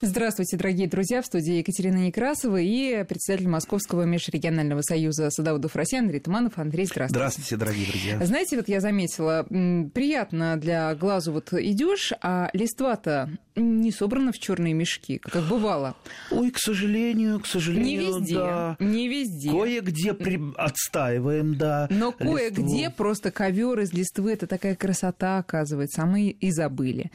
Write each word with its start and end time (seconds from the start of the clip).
Здравствуйте, 0.00 0.56
дорогие 0.56 0.86
друзья. 0.86 1.20
В 1.22 1.26
студии 1.26 1.54
Екатерина 1.54 1.96
Некрасова 1.96 2.58
и 2.60 3.02
председатель 3.02 3.48
Московского 3.48 4.04
межрегионального 4.04 4.80
союза 4.80 5.28
садоводов 5.28 5.74
России 5.74 5.98
Андрей 5.98 6.20
Туманов. 6.20 6.56
Андрей, 6.56 6.86
здравствуйте. 6.86 7.18
Здравствуйте, 7.18 7.56
дорогие 7.56 7.86
друзья. 7.86 8.24
Знаете, 8.24 8.56
вот 8.56 8.68
я 8.68 8.80
заметила, 8.80 9.44
приятно 9.92 10.56
для 10.56 10.94
глазу 10.94 11.32
вот 11.32 11.52
идешь, 11.52 12.12
а 12.22 12.48
листва-то 12.52 13.28
не 13.58 13.92
собрана 13.92 14.32
в 14.32 14.38
черные 14.38 14.74
мешки, 14.74 15.18
как 15.18 15.44
бывало. 15.44 15.96
Ой, 16.30 16.50
к 16.50 16.58
сожалению, 16.58 17.40
к 17.40 17.46
сожалению, 17.46 17.86
не 17.86 17.96
везде, 17.96 18.34
да. 18.34 18.76
Не 18.78 19.08
везде. 19.08 19.50
Кое-где 19.50 20.14
при... 20.14 20.40
отстаиваем, 20.56 21.56
да. 21.56 21.86
Но 21.90 22.12
кое-где 22.12 22.90
просто 22.90 23.30
ковер 23.30 23.80
из 23.80 23.92
листвы 23.92 24.32
это 24.32 24.46
такая 24.46 24.74
красота, 24.74 25.38
оказывается, 25.38 26.02
а 26.02 26.06
мы 26.06 26.28
и 26.28 26.50
забыли. 26.50 27.10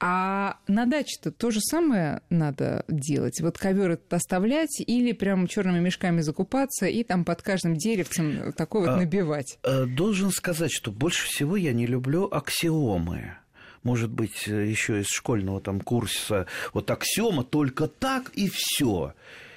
А 0.00 0.58
на 0.68 0.86
даче-то 0.86 1.30
то 1.30 1.50
же 1.50 1.60
самое 1.60 2.22
надо 2.30 2.84
делать? 2.88 3.40
Вот 3.40 3.58
ковер 3.58 3.92
этот 3.92 4.12
оставлять 4.12 4.80
или 4.80 5.12
прям 5.12 5.46
черными 5.46 5.80
мешками 5.80 6.20
закупаться 6.20 6.86
и 6.86 7.04
там 7.04 7.24
под 7.24 7.42
каждым 7.42 7.76
деревцем 7.76 8.52
такой 8.52 8.82
вот 8.82 8.90
а, 8.90 8.96
набивать? 8.96 9.58
А, 9.62 9.86
должен 9.86 10.30
сказать, 10.30 10.72
что 10.72 10.90
больше 10.90 11.26
всего 11.26 11.56
я 11.56 11.72
не 11.72 11.86
люблю 11.86 12.28
аксиомы 12.30 13.36
может 13.82 14.10
быть, 14.10 14.46
еще 14.46 15.00
из 15.00 15.08
школьного 15.08 15.60
там 15.60 15.80
курса, 15.80 16.46
вот 16.72 16.90
аксиома 16.90 17.44
только 17.44 17.88
так 17.88 18.30
и 18.30 18.48
все. 18.48 19.14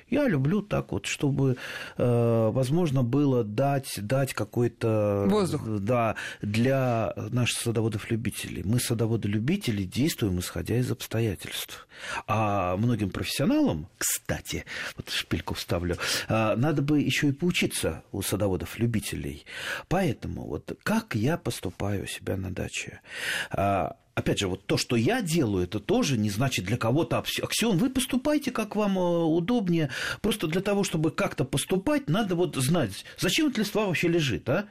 Я 0.09 0.27
люблю 0.27 0.61
так 0.61 0.91
вот, 0.91 1.07
чтобы, 1.07 1.57
э, 1.98 2.49
возможно, 2.53 3.03
было 3.03 3.43
дать, 3.43 3.91
дать 3.98 4.34
какой-то... 4.34 5.25
Воздух. 5.27 5.63
Да, 5.65 6.15
для 6.41 7.13
наших 7.31 7.59
садоводов-любителей. 7.61 8.61
Мы, 8.63 8.79
садоводы-любители, 8.79 9.84
действуем, 9.84 10.39
исходя 10.39 10.77
из 10.77 10.91
обстоятельств. 10.91 11.87
А 12.27 12.77
многим 12.77 13.09
профессионалам, 13.09 13.87
кстати, 13.98 14.65
вот 14.95 15.09
шпильку 15.09 15.55
вставлю, 15.55 15.98
э, 16.27 16.55
надо 16.55 16.84
бы 16.84 16.99
еще 16.99 17.29
и 17.29 17.31
поучиться 17.31 18.03
у 18.12 18.21
садоводов-любителей. 18.21 19.46
Поэтому 19.87 20.46
вот 20.46 20.77
как 20.84 21.15
я 21.15 21.37
поступаю 21.37 22.03
у 22.03 22.07
себя 22.07 22.37
на 22.37 22.51
даче? 22.51 23.01
А, 23.49 23.96
опять 24.16 24.40
же, 24.40 24.48
вот 24.48 24.66
то, 24.66 24.77
что 24.77 24.96
я 24.96 25.21
делаю, 25.21 25.66
это 25.66 25.80
тоже 25.80 26.18
не 26.18 26.30
значит 26.30 26.66
для 26.66 26.77
кого-то 26.77 27.20
аксиом. 27.20 27.77
Вы 27.77 27.90
поступайте, 27.90 28.49
как 28.49 28.76
вам 28.76 28.98
э, 28.98 29.02
удобнее. 29.02 29.90
Просто 30.21 30.48
для 30.48 30.62
того, 30.62 30.84
чтобы 30.84 31.12
как-то 31.12 31.44
поступать, 31.44 32.10
надо 32.10 32.36
вот 32.36 32.55
знать, 32.55 33.05
зачем 33.20 33.49
эта 33.49 33.60
листва 33.60 33.86
вообще 33.86 34.08
лежит, 34.08 34.49
а? 34.49 34.66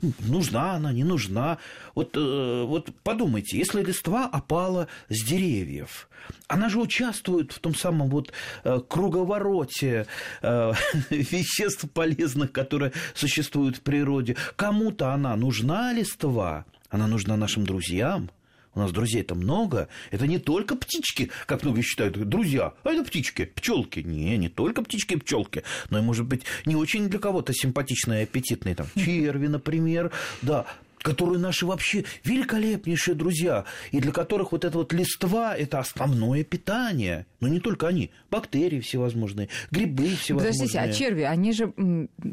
Ну, 0.00 0.12
нужна 0.20 0.74
она, 0.74 0.92
не 0.92 1.04
нужна. 1.04 1.58
Вот, 1.94 2.16
э, 2.16 2.64
вот 2.66 2.90
подумайте, 3.02 3.58
если 3.58 3.82
листва 3.82 4.26
опала 4.26 4.88
с 5.08 5.22
деревьев, 5.24 6.08
она 6.46 6.68
же 6.68 6.80
участвует 6.80 7.52
в 7.52 7.58
том 7.58 7.74
самом 7.74 8.08
вот 8.08 8.32
э, 8.64 8.80
круговороте 8.88 10.06
веществ 11.10 11.90
полезных, 11.90 12.52
которые 12.52 12.92
существуют 13.14 13.76
в 13.76 13.80
природе. 13.80 14.36
Кому-то 14.56 15.12
она 15.12 15.36
нужна 15.36 15.92
листва, 15.92 16.64
она 16.90 17.06
нужна 17.06 17.36
нашим 17.36 17.66
друзьям, 17.66 18.30
у 18.74 18.80
нас 18.80 18.92
друзей-то 18.92 19.34
много. 19.34 19.88
Это 20.10 20.26
не 20.26 20.38
только 20.38 20.76
птички, 20.76 21.30
как 21.46 21.62
многие 21.62 21.82
считают, 21.82 22.16
друзья. 22.28 22.74
А 22.84 22.90
это 22.90 23.04
птички, 23.04 23.46
пчелки. 23.46 24.00
Не, 24.00 24.36
не 24.36 24.48
только 24.48 24.82
птички 24.82 25.14
и 25.14 25.16
пчелки. 25.16 25.62
Но 25.90 25.98
и, 25.98 26.02
может 26.02 26.26
быть, 26.26 26.44
не 26.64 26.76
очень 26.76 27.08
для 27.08 27.18
кого-то 27.18 27.52
симпатичные 27.52 28.20
и 28.20 28.24
аппетитные. 28.24 28.74
Там, 28.74 28.86
черви, 28.96 29.46
например. 29.46 30.12
Да, 30.42 30.66
которые 31.02 31.38
наши 31.38 31.66
вообще 31.66 32.04
великолепнейшие 32.24 33.14
друзья, 33.14 33.64
и 33.90 34.00
для 34.00 34.12
которых 34.12 34.52
вот 34.52 34.64
это 34.64 34.78
вот 34.78 34.92
листва– 34.92 35.56
это 35.58 35.78
основное 35.78 36.44
питание. 36.44 37.26
Но 37.40 37.48
не 37.48 37.60
только 37.60 37.88
они, 37.88 38.10
бактерии 38.30 38.80
всевозможные, 38.80 39.48
грибы 39.70 40.08
всевозможные. 40.16 40.52
Подождите, 40.52 40.80
а 40.80 40.92
черви, 40.92 41.22
они 41.22 41.52
же 41.52 41.72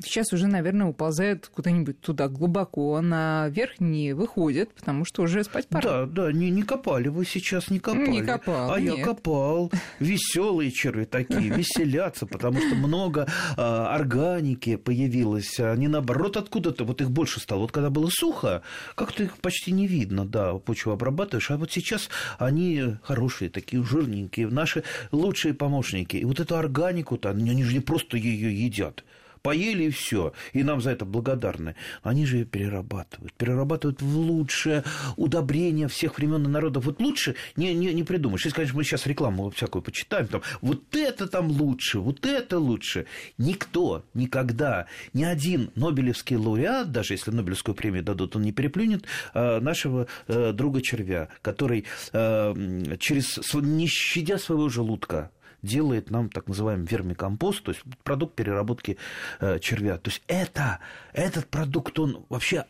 сейчас 0.03 0.33
уже, 0.33 0.47
наверное, 0.47 0.87
уползают 0.87 1.47
куда-нибудь 1.47 2.01
туда 2.01 2.27
глубоко, 2.27 2.99
наверх 3.01 3.79
не 3.79 4.13
выходят, 4.13 4.73
потому 4.73 5.05
что 5.05 5.23
уже 5.23 5.43
спать 5.43 5.67
пора. 5.67 6.05
Да, 6.05 6.05
да, 6.05 6.31
не, 6.31 6.49
не 6.49 6.63
копали 6.63 7.07
вы 7.07 7.25
сейчас, 7.25 7.69
не 7.69 7.79
копали. 7.79 8.09
Не 8.09 8.21
копал, 8.23 8.73
А 8.73 8.79
нет. 8.79 8.97
я 8.97 9.03
копал. 9.03 9.71
Веселые 9.99 10.71
черви 10.71 11.05
такие, 11.05 11.49
веселятся, 11.55 12.25
потому 12.25 12.59
что 12.59 12.75
много 12.75 13.27
а, 13.57 13.93
органики 13.95 14.75
появилось. 14.75 15.59
Они, 15.59 15.87
наоборот, 15.87 16.37
откуда-то, 16.37 16.83
вот 16.83 17.01
их 17.01 17.11
больше 17.11 17.39
стало. 17.39 17.59
Вот 17.61 17.71
когда 17.71 17.89
было 17.89 18.09
сухо, 18.11 18.54
как-то 18.95 19.23
их 19.23 19.37
почти 19.37 19.71
не 19.71 19.87
видно, 19.87 20.25
да, 20.25 20.53
почву 20.55 20.91
обрабатываешь, 20.91 21.51
а 21.51 21.57
вот 21.57 21.71
сейчас 21.71 22.09
они 22.37 22.97
хорошие, 23.03 23.49
такие 23.49 23.83
жирненькие, 23.83 24.47
наши 24.47 24.83
лучшие 25.11 25.53
помощники. 25.53 26.17
И 26.17 26.25
вот 26.25 26.39
эту 26.39 26.57
органику-то, 26.57 27.29
они 27.29 27.63
же 27.63 27.73
не 27.73 27.79
просто 27.79 28.17
ее 28.17 28.65
едят, 28.65 29.03
поели 29.45 29.83
и 29.83 29.89
все, 29.91 30.33
и 30.53 30.63
нам 30.63 30.81
за 30.81 30.89
это 30.89 31.05
благодарны. 31.05 31.75
Они 32.01 32.25
же 32.25 32.37
ее 32.37 32.45
перерабатывают, 32.45 33.31
перерабатывают 33.33 34.01
в 34.01 34.17
лучшее 34.17 34.83
удобрение 35.17 35.87
всех 35.87 36.17
времен 36.17 36.43
и 36.45 36.47
народов. 36.47 36.85
Вот 36.85 36.99
лучше 36.99 37.35
не, 37.55 37.75
не, 37.75 37.93
не 37.93 38.03
придумаешь. 38.03 38.43
Если, 38.43 38.55
конечно, 38.55 38.75
мы 38.75 38.83
сейчас 38.83 39.05
рекламу 39.05 39.51
всякую 39.51 39.83
почитаем, 39.83 40.25
там, 40.25 40.41
вот 40.61 40.95
это 40.95 41.27
там 41.27 41.51
лучше, 41.51 41.99
вот 41.99 42.25
это 42.25 42.57
лучше. 42.57 43.05
Никто 43.37 44.03
никогда, 44.15 44.87
ни 45.13 45.23
один 45.23 45.69
Нобелевский 45.75 46.37
лауреат, 46.37 46.91
даже 46.91 47.13
если 47.13 47.29
Нобелевскую 47.29 47.75
премию 47.75 48.01
дадут, 48.03 48.35
он 48.35 48.41
не 48.41 48.51
переплюнет 48.51 49.05
э, 49.35 49.59
нашего 49.59 50.07
э, 50.27 50.53
друга 50.53 50.81
червя, 50.81 51.29
который 51.43 51.85
э, 52.13 52.95
через, 52.97 53.39
не 53.53 53.85
щадя 53.85 54.39
своего 54.39 54.69
желудка, 54.69 55.29
делает 55.61 56.09
нам 56.09 56.29
так 56.29 56.47
называемый 56.47 56.87
вермикомпост, 56.87 57.63
то 57.63 57.71
есть 57.71 57.83
продукт 58.03 58.35
переработки 58.35 58.97
э, 59.39 59.59
червя. 59.59 59.97
То 59.97 60.09
есть 60.09 60.23
это, 60.27 60.79
этот 61.13 61.47
продукт, 61.47 61.97
он 61.99 62.25
вообще 62.29 62.65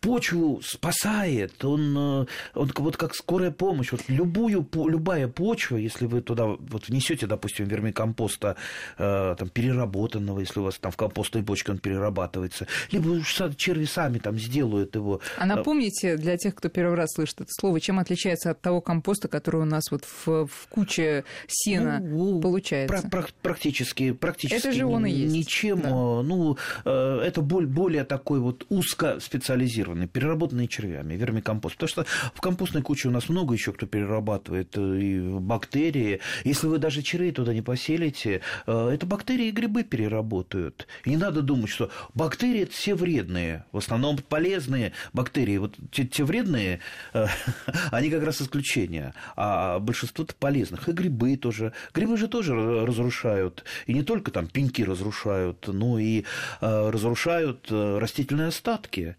почву 0.00 0.60
спасает, 0.62 1.64
он, 1.64 1.96
э, 1.96 2.26
он 2.54 2.72
вот 2.76 2.96
как 2.96 3.14
скорая 3.14 3.50
помощь. 3.50 3.90
Вот 3.90 4.02
любую, 4.08 4.66
любая 4.72 5.28
почва, 5.28 5.76
если 5.76 6.06
вы 6.06 6.20
туда 6.20 6.46
вот 6.46 6.88
внесете, 6.88 7.26
допустим, 7.26 7.66
вермикомпоста 7.66 8.56
э, 8.96 9.34
там, 9.38 9.48
переработанного, 9.48 10.40
если 10.40 10.60
у 10.60 10.64
вас 10.64 10.78
там 10.78 10.92
в 10.92 10.96
компостной 10.96 11.42
бочке 11.42 11.72
он 11.72 11.78
перерабатывается, 11.78 12.66
либо 12.92 13.08
уж 13.08 13.40
черви 13.56 13.86
сами 13.86 14.18
там 14.18 14.38
сделают 14.38 14.94
его. 14.94 15.20
А 15.36 15.46
напомните 15.46 16.16
для 16.16 16.36
тех, 16.36 16.54
кто 16.54 16.68
первый 16.68 16.96
раз 16.96 17.10
слышит 17.14 17.40
это 17.40 17.50
слово, 17.50 17.80
чем 17.80 17.98
отличается 17.98 18.50
от 18.50 18.60
того 18.60 18.80
компоста, 18.80 19.28
который 19.28 19.62
у 19.62 19.64
нас 19.64 19.90
вот 19.90 20.04
в, 20.04 20.46
в 20.46 20.68
куче 20.68 21.24
сена 21.48 21.98
ну, 22.00 22.40
получается? 22.40 23.08
Про, 23.08 23.26
практически, 23.42 24.12
практически 24.12 24.58
это 24.58 24.72
же 24.72 24.86
он 24.86 25.06
и 25.06 25.10
есть. 25.10 25.34
ничем. 25.34 25.80
Да. 25.80 25.90
Ну, 25.90 26.56
э, 26.84 27.20
это 27.24 27.42
более 27.42 28.04
такой 28.04 28.38
вот 28.38 28.64
узко 28.68 29.07
специализированные, 29.20 30.08
переработанные 30.08 30.68
червями, 30.68 31.14
вермикомпост. 31.14 31.76
Потому 31.76 31.88
что 31.88 32.06
в 32.34 32.40
компостной 32.40 32.82
куче 32.82 33.08
у 33.08 33.10
нас 33.10 33.28
много 33.28 33.54
еще 33.54 33.72
кто 33.72 33.86
перерабатывает 33.86 34.76
э, 34.76 35.00
и 35.00 35.20
бактерии. 35.20 36.20
Если 36.44 36.66
вы 36.66 36.78
даже 36.78 37.02
червей 37.02 37.32
туда 37.32 37.54
не 37.54 37.62
поселите, 37.62 38.40
э, 38.66 38.88
это 38.92 39.06
бактерии 39.06 39.48
и 39.48 39.50
грибы 39.50 39.84
переработают. 39.84 40.86
И 41.04 41.10
не 41.10 41.16
надо 41.16 41.42
думать, 41.42 41.70
что 41.70 41.90
бактерии 42.14 42.62
это 42.62 42.72
все 42.72 42.94
вредные, 42.94 43.64
в 43.72 43.78
основном 43.78 44.18
полезные 44.18 44.92
бактерии. 45.12 45.58
Вот 45.58 45.76
те, 45.90 46.04
те 46.04 46.24
вредные, 46.24 46.80
э, 47.12 47.26
они 47.90 48.10
как 48.10 48.24
раз 48.24 48.42
исключение, 48.42 49.14
а 49.36 49.78
большинство 49.78 50.26
полезных. 50.38 50.88
И 50.88 50.92
грибы 50.92 51.36
тоже. 51.36 51.72
Грибы 51.94 52.16
же 52.16 52.28
тоже 52.28 52.54
разрушают. 52.54 53.64
И 53.86 53.94
не 53.94 54.02
только 54.02 54.30
там 54.30 54.46
пеньки 54.46 54.82
разрушают, 54.82 55.68
но 55.68 55.98
и 55.98 56.24
разрушают 56.60 57.70
растительные 57.70 58.48
остатки 58.48 58.97
языке. 58.98 59.16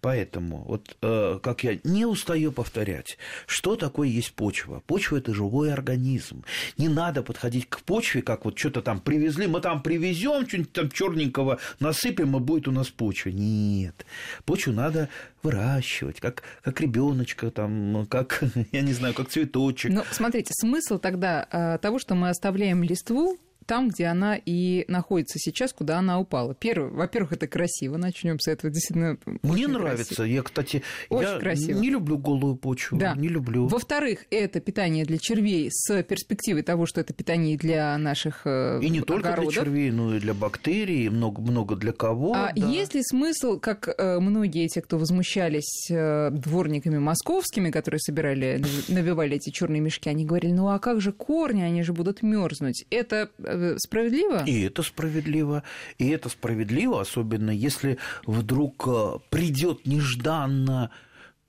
Поэтому, 0.00 0.64
вот 0.66 0.96
э, 1.00 1.38
как 1.42 1.64
я 1.64 1.78
не 1.84 2.04
устаю 2.04 2.52
повторять, 2.52 3.18
что 3.46 3.76
такое 3.76 4.08
есть 4.08 4.34
почва? 4.34 4.82
Почва– 4.86 5.16
это 5.18 5.32
живой 5.32 5.72
организм. 5.72 6.44
Не 6.76 6.88
надо 6.88 7.22
подходить 7.22 7.68
к 7.68 7.80
почве, 7.80 8.20
как 8.22 8.44
вот 8.44 8.58
что-то 8.58 8.82
там 8.82 9.00
привезли, 9.00 9.46
мы 9.46 9.60
там 9.60 9.82
привезем 9.82 10.46
что-нибудь 10.46 10.72
там 10.72 10.90
черненького, 10.90 11.58
насыпем, 11.80 12.36
и 12.36 12.40
будет 12.40 12.68
у 12.68 12.72
нас 12.72 12.88
почва. 12.88 13.30
Нет. 13.30 14.04
Почву 14.44 14.72
надо 14.72 15.08
выращивать, 15.42 16.20
как, 16.20 16.42
как 16.62 16.80
ребеночка, 16.80 17.50
там, 17.50 18.06
как, 18.10 18.42
я 18.72 18.82
не 18.82 18.92
знаю, 18.92 19.14
как 19.14 19.28
цветочек. 19.28 19.92
Ну, 19.92 20.02
смотрите, 20.10 20.52
смысл 20.52 20.98
тогда 20.98 21.46
э, 21.50 21.78
того, 21.78 21.98
что 21.98 22.14
мы 22.14 22.28
оставляем 22.28 22.82
листву 22.82 23.38
там, 23.66 23.88
где 23.88 24.06
она 24.06 24.36
и 24.36 24.84
находится 24.88 25.38
сейчас, 25.38 25.72
куда 25.72 25.98
она 25.98 26.18
упала. 26.18 26.54
Первое, 26.54 26.90
во-первых, 26.90 27.32
это 27.32 27.46
красиво, 27.46 27.96
начнем 27.96 28.38
с 28.38 28.48
этого. 28.48 28.72
Действительно, 28.72 29.18
мне 29.42 29.66
нравится. 29.66 30.14
Красиво. 30.14 30.24
Я, 30.24 30.42
кстати, 30.42 30.82
очень 31.08 31.28
я 31.28 31.38
красиво. 31.38 31.78
не 31.78 31.90
люблю 31.90 32.18
голую 32.18 32.56
почву. 32.56 32.98
Да. 32.98 33.14
Не 33.14 33.28
люблю. 33.28 33.66
Во-вторых, 33.66 34.26
это 34.30 34.60
питание 34.60 35.04
для 35.04 35.18
червей 35.18 35.68
с 35.70 36.02
перспективой 36.02 36.62
того, 36.62 36.86
что 36.86 37.00
это 37.00 37.12
питание 37.12 37.56
для 37.56 37.96
наших 37.98 38.42
э, 38.44 38.80
И 38.82 38.90
не 38.90 39.00
огородов. 39.00 39.24
только 39.34 39.40
для 39.42 39.50
червей, 39.50 39.90
но 39.90 40.16
и 40.16 40.20
для 40.20 40.34
бактерий, 40.34 41.08
много, 41.08 41.40
много 41.40 41.76
для 41.76 41.92
кого. 41.92 42.34
А 42.34 42.52
да. 42.54 42.66
есть 42.66 42.94
ли 42.94 43.02
смысл, 43.02 43.58
как 43.58 43.88
э, 43.88 44.18
многие 44.20 44.68
те, 44.68 44.80
кто 44.80 44.98
возмущались 44.98 45.88
э, 45.90 46.30
дворниками 46.30 46.98
московскими, 46.98 47.70
которые 47.70 48.00
собирали, 48.00 48.62
навивали 48.88 49.36
эти 49.36 49.50
черные 49.50 49.80
мешки, 49.80 50.08
они 50.08 50.24
говорили, 50.24 50.52
ну 50.52 50.68
а 50.68 50.78
как 50.78 51.00
же 51.00 51.12
корни, 51.12 51.62
они 51.62 51.82
же 51.82 51.92
будут 51.92 52.22
мерзнуть. 52.22 52.84
Это 52.90 53.30
Э, 53.54 53.76
справедливо? 53.78 54.44
И 54.44 54.62
это 54.62 54.82
справедливо. 54.82 55.62
И 55.98 56.08
это 56.08 56.28
справедливо, 56.28 57.00
особенно 57.00 57.50
если 57.50 57.98
вдруг 58.26 58.84
э, 58.86 59.18
придет 59.30 59.86
нежданно 59.86 60.90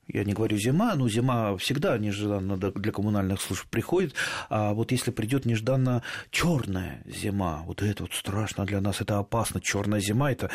я 0.08 0.24
не 0.24 0.34
говорю 0.34 0.58
зима, 0.58 0.94
но 0.94 1.10
зима 1.10 1.58
всегда 1.58 1.98
нежданно 1.98 2.58
для 2.58 2.92
коммунальных 2.92 3.42
служб 3.42 3.66
приходит. 3.68 4.14
А 4.50 4.74
вот 4.74 4.92
если 4.92 5.10
придет 5.10 5.46
нежданно 5.46 6.04
черная 6.30 7.02
зима, 7.08 7.64
вот 7.66 7.82
это 7.82 8.04
вот 8.04 8.14
страшно 8.14 8.66
для 8.66 8.82
нас, 8.82 9.02
это 9.02 9.18
опасно. 9.18 9.60
Черная 9.62 10.00
зима 10.00 10.32
это, 10.32 10.52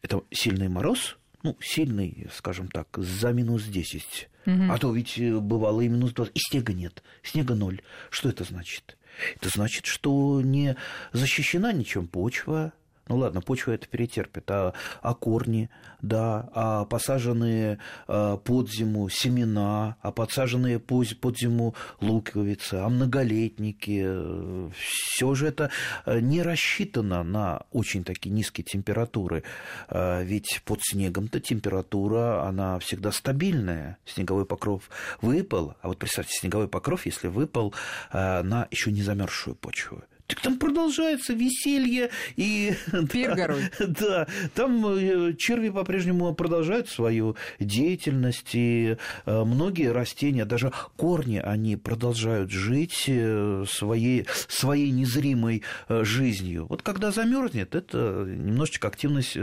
это 0.00 0.22
сильный 0.30 0.68
мороз, 0.68 1.18
ну, 1.42 1.54
сильный, 1.60 2.28
скажем 2.34 2.68
так, 2.68 2.88
за 2.96 3.32
минус 3.32 3.64
10. 3.64 4.30
Угу. 4.46 4.62
А 4.70 4.78
то 4.78 4.92
ведь 4.92 5.18
э, 5.18 5.38
бывало 5.38 5.82
и 5.82 5.88
минус 5.88 6.12
20, 6.12 6.34
и 6.34 6.40
снега 6.40 6.72
нет, 6.72 7.02
снега 7.22 7.54
ноль. 7.54 7.82
Что 8.10 8.30
это 8.30 8.44
значит? 8.44 8.96
Это 9.36 9.48
значит, 9.48 9.86
что 9.86 10.40
не 10.42 10.76
защищена 11.12 11.72
ничем 11.72 12.06
почва, 12.06 12.72
ну 13.08 13.16
ладно, 13.16 13.40
почва 13.40 13.72
это 13.72 13.86
перетерпит, 13.86 14.50
а, 14.50 14.72
а 15.02 15.14
корни, 15.14 15.68
да, 16.00 16.48
а 16.54 16.84
посаженные 16.84 17.78
а, 18.06 18.36
под 18.38 18.70
зиму 18.70 19.08
семена, 19.08 19.96
а 20.00 20.10
подсаженные 20.10 20.78
под, 20.78 21.20
под 21.20 21.38
зиму 21.38 21.74
луковицы, 22.00 22.74
а 22.74 22.88
многолетники, 22.88 24.72
все 24.72 25.34
же 25.34 25.48
это 25.48 25.70
э, 26.06 26.20
не 26.20 26.42
рассчитано 26.42 27.22
на 27.22 27.62
очень 27.72 28.04
такие 28.04 28.30
низкие 28.30 28.64
температуры, 28.64 29.42
а, 29.88 30.22
ведь 30.22 30.62
под 30.64 30.80
снегом-то 30.82 31.40
температура, 31.40 32.44
она 32.44 32.78
всегда 32.78 33.12
стабильная, 33.12 33.98
снеговой 34.06 34.46
покров 34.46 34.88
выпал, 35.20 35.76
а 35.82 35.88
вот 35.88 35.98
представьте, 35.98 36.38
снеговой 36.38 36.68
покров, 36.68 37.04
если 37.06 37.28
выпал 37.28 37.74
а, 38.10 38.42
на 38.42 38.66
еще 38.70 38.92
не 38.92 39.02
замерзшую 39.02 39.56
почву, 39.56 40.02
так 40.26 40.40
там 40.40 40.58
продолжается 40.58 41.34
веселье 41.34 42.10
и... 42.36 42.74
Пир 43.12 43.34
да, 43.78 44.26
там 44.54 44.86
э, 44.86 45.34
черви 45.34 45.68
по-прежнему 45.68 46.34
продолжают 46.34 46.88
свою 46.88 47.36
деятельность, 47.60 48.54
и 48.54 48.96
э, 49.26 49.44
многие 49.44 49.92
растения, 49.92 50.44
даже 50.44 50.72
корни, 50.96 51.38
они 51.38 51.76
продолжают 51.76 52.50
жить 52.50 53.04
э, 53.06 53.64
своей, 53.68 54.26
своей 54.48 54.90
незримой 54.90 55.62
жизнью. 55.88 56.66
Вот 56.68 56.82
когда 56.82 57.10
замерзнет, 57.10 57.74
это 57.74 58.24
немножечко 58.26 58.88
активность 58.88 59.36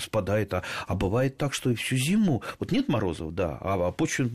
спадает, 0.00 0.54
а, 0.54 0.62
а 0.86 0.94
бывает 0.94 1.36
так, 1.36 1.54
что 1.54 1.70
и 1.70 1.74
всю 1.74 1.96
зиму, 1.96 2.42
вот 2.58 2.72
нет 2.72 2.88
морозов, 2.88 3.34
да, 3.34 3.58
а, 3.60 3.88
а 3.88 3.92
почва, 3.92 4.28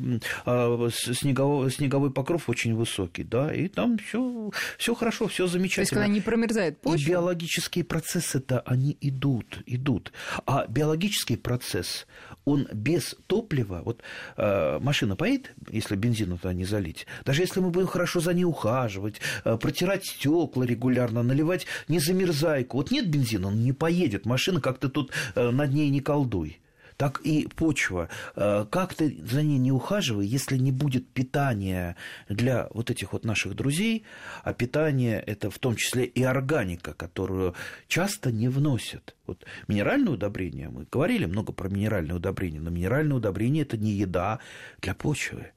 а 0.46 0.90
снеговой, 0.92 1.72
снеговой 1.72 2.12
покров 2.12 2.50
очень 2.50 2.76
высокий, 2.76 3.24
да, 3.24 3.54
и 3.54 3.68
там 3.68 3.98
все 3.98 4.96
хорошо, 4.96 5.28
все 5.28 5.48
замечательно 5.48 5.64
замечательно. 5.76 5.76
То 5.76 5.82
есть, 5.82 5.92
когда 5.92 6.08
не 6.08 6.22
промерзает 6.22 6.82
почва? 6.82 7.04
И 7.04 7.10
биологические 7.10 7.84
процессы-то, 7.84 8.60
они 8.62 8.98
идут, 9.02 9.62
идут. 9.66 10.12
А 10.46 10.66
биологический 10.68 11.38
процесс, 11.38 12.08
он 12.46 12.68
без 12.74 13.16
топлива, 13.28 13.82
вот 13.84 14.02
э, 14.38 14.80
машина 14.80 15.16
поедет, 15.16 15.54
если 15.70 15.96
бензину 15.96 16.38
туда 16.38 16.54
не 16.54 16.66
залить, 16.66 17.08
даже 17.26 17.42
если 17.42 17.60
мы 17.60 17.70
будем 17.70 17.88
хорошо 17.88 18.20
за 18.20 18.34
ней 18.34 18.46
ухаживать, 18.46 19.22
э, 19.46 19.58
протирать 19.58 20.06
стекла 20.06 20.66
регулярно, 20.66 21.24
наливать 21.24 21.66
незамерзайку, 21.88 22.78
вот 22.78 22.92
нет 22.92 23.10
бензина, 23.10 23.48
он 23.48 23.62
не 23.62 23.74
поедет, 23.74 24.26
машина 24.26 24.62
как-то 24.62 24.90
тут 24.90 25.12
э, 25.36 25.50
над 25.50 25.74
ней 25.74 25.90
не 25.90 26.02
колдуй 26.02 26.60
так 26.98 27.22
и 27.24 27.48
почва. 27.48 28.10
Э, 28.36 28.66
как 28.70 28.94
ты 28.94 29.18
за 29.24 29.44
ней 29.44 29.58
не 29.58 29.72
ухаживай, 29.72 30.26
если 30.26 30.58
не 30.58 30.72
будет 30.72 31.08
питания 31.10 31.96
для 32.30 32.68
вот 32.74 32.90
этих 32.90 33.14
вот 33.14 33.26
наших 33.26 33.56
друзей, 33.56 34.04
а 34.44 34.54
питание 34.54 35.20
это 35.20 35.50
в 35.50 35.60
том 35.60 35.76
числе 35.76 36.06
и 36.06 36.24
органика, 36.24 36.94
которую 36.94 37.56
часто 37.88 38.32
не 38.32 38.48
вносят. 38.50 39.16
Вот 39.26 39.46
минеральное 39.68 40.14
удобрение, 40.14 40.70
мы 40.70 40.86
говорили 40.92 41.26
много 41.26 41.54
про 41.54 41.70
минеральное 41.70 42.16
удобрение, 42.16 42.62
но 42.62 42.70
минеральное 42.70 43.18
удобрение 43.18 43.64
это 43.64 43.78
не 43.78 43.92
еда 43.92 44.40
для 44.82 44.94
почвы. 44.94 45.52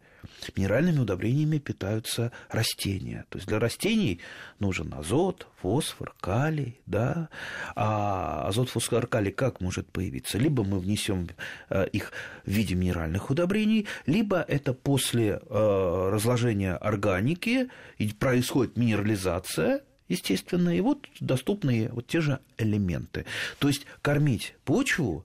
Минеральными 0.57 1.01
удобрениями 1.01 1.59
питаются 1.59 2.33
растения. 2.49 3.25
То 3.29 3.39
есть 3.39 3.49
для 3.49 3.59
растений 3.59 4.21
нужен 4.59 4.93
азот, 4.95 5.47
фосфор, 5.61 6.15
калий, 6.21 6.81
да. 6.87 7.29
А 7.75 8.47
азот, 8.47 8.69
фосфор, 8.69 9.07
калий 9.07 9.33
как 9.33 9.61
может 9.61 9.91
появиться? 9.91 10.39
Либо 10.39 10.65
мы 10.65 10.79
внесем 10.79 11.29
э, 11.71 11.89
их 11.89 12.13
в 12.45 12.51
виде 12.51 12.75
минеральных 12.75 13.31
удобрений, 13.31 13.87
либо 14.07 14.41
это 14.41 14.73
после 14.73 15.41
э, 15.43 16.11
разложения 16.13 16.75
органики 16.75 17.69
и 17.99 18.09
происходит 18.09 18.77
минерализация, 18.77 19.83
естественно, 20.09 20.71
и 20.71 20.81
вот 20.81 21.07
доступные 21.21 21.91
вот 21.91 22.07
те 22.07 22.21
же 22.21 22.39
элементы. 22.59 23.27
То 23.59 23.69
есть 23.69 23.87
кормить 24.03 24.55
почву 24.65 25.25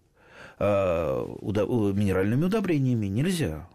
э, 0.60 0.66
минеральными 0.66 2.46
удобрениями 2.46 3.08
нельзя. 3.08 3.68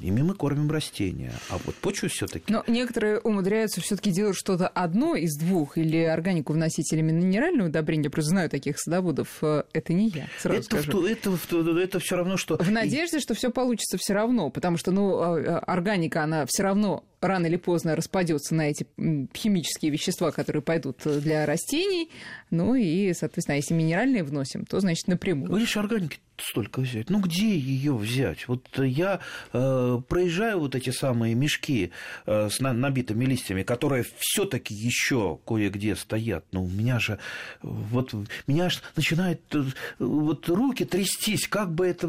Ими 0.00 0.20
мы 0.20 0.34
кормим 0.34 0.70
растения, 0.70 1.32
а 1.48 1.58
вот 1.64 1.74
почву 1.76 2.08
все-таки. 2.08 2.52
Но 2.52 2.62
некоторые 2.66 3.18
умудряются 3.18 3.80
все-таки 3.80 4.10
делать 4.10 4.36
что-то 4.36 4.68
одно 4.68 5.14
из 5.14 5.36
двух, 5.36 5.78
или 5.78 5.98
органику 5.98 6.52
вносить 6.52 6.92
или 6.92 7.00
минеральное 7.00 7.68
удобрение. 7.68 8.10
Просто 8.10 8.30
знаю 8.30 8.50
таких 8.50 8.78
садоводов. 8.78 9.38
Э, 9.40 9.62
это 9.72 9.94
не 9.94 10.08
я. 10.08 10.26
Сразу 10.38 10.60
это, 10.60 10.82
скажу. 10.82 11.06
это, 11.06 11.30
это, 11.30 11.78
это 11.78 11.98
все 11.98 12.16
равно, 12.16 12.36
что. 12.36 12.58
В 12.58 12.70
надежде, 12.70 13.20
что 13.20 13.34
все 13.34 13.50
получится 13.50 13.96
все 13.96 14.12
равно, 14.12 14.50
потому 14.50 14.76
что 14.76 14.90
ну, 14.90 15.18
а, 15.18 15.36
а, 15.36 15.58
органика, 15.60 16.22
она 16.22 16.44
все 16.46 16.62
равно 16.62 17.04
рано 17.22 17.46
или 17.46 17.56
поздно 17.56 17.96
распадется 17.96 18.54
на 18.54 18.70
эти 18.70 18.86
химические 19.34 19.90
вещества, 19.90 20.30
которые 20.30 20.62
пойдут 20.62 21.00
для 21.04 21.46
растений. 21.46 22.10
Ну 22.50 22.74
и, 22.74 23.14
соответственно, 23.14 23.56
если 23.56 23.72
минеральные 23.72 24.24
вносим, 24.24 24.66
то, 24.66 24.78
значит, 24.80 25.08
напрямую. 25.08 25.54
Видишь, 25.54 25.76
органики 25.78 26.18
столько 26.38 26.80
взять? 26.80 27.10
Ну, 27.10 27.20
где 27.20 27.56
ее 27.56 27.94
взять? 27.94 28.48
Вот 28.48 28.66
я 28.78 29.20
э, 29.52 30.00
проезжаю 30.08 30.60
вот 30.60 30.74
эти 30.74 30.90
самые 30.90 31.34
мешки 31.34 31.92
э, 32.26 32.48
с 32.50 32.60
на, 32.60 32.72
набитыми 32.72 33.24
листьями, 33.24 33.62
которые 33.62 34.04
все-таки 34.18 34.74
еще 34.74 35.38
кое-где 35.46 35.96
стоят. 35.96 36.44
Ну, 36.52 36.64
у 36.64 36.68
меня 36.68 36.98
же 36.98 37.18
вот 37.62 38.14
меня 38.46 38.66
аж 38.66 38.82
начинает 38.94 39.40
э, 39.54 39.64
вот 39.98 40.48
руки 40.48 40.84
трястись, 40.84 41.48
как 41.48 41.72
бы 41.72 41.86
это. 41.86 42.08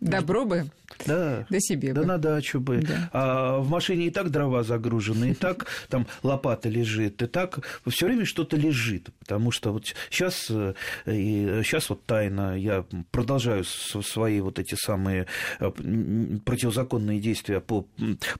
Добро 0.00 0.44
бы. 0.44 0.66
Да. 1.04 1.46
До 1.48 1.60
себе. 1.60 1.92
Да 1.92 2.02
бы. 2.02 2.06
на 2.06 2.18
дачу 2.18 2.60
бы. 2.60 2.78
Да. 2.78 3.10
А 3.12 3.58
в 3.58 3.68
машине 3.68 4.06
и 4.06 4.10
так 4.10 4.30
дрова 4.30 4.62
загружены, 4.62 5.30
и 5.30 5.34
так 5.34 5.66
там 5.88 6.06
лопата 6.22 6.68
лежит, 6.68 7.22
и 7.22 7.26
так 7.26 7.60
все 7.86 8.06
время 8.06 8.24
что-то 8.24 8.56
лежит. 8.56 9.08
Потому 9.18 9.50
что 9.50 9.72
вот 9.72 9.86
сейчас, 10.10 10.50
сейчас 11.06 11.90
вот 11.90 12.04
тайна, 12.04 12.58
я 12.58 12.84
продолжаю 13.10 13.35
свои 13.38 14.40
вот 14.40 14.58
эти 14.58 14.74
самые 14.74 15.26
э, 15.60 15.70
противозаконные 16.44 17.20
действия 17.20 17.60
по, 17.60 17.86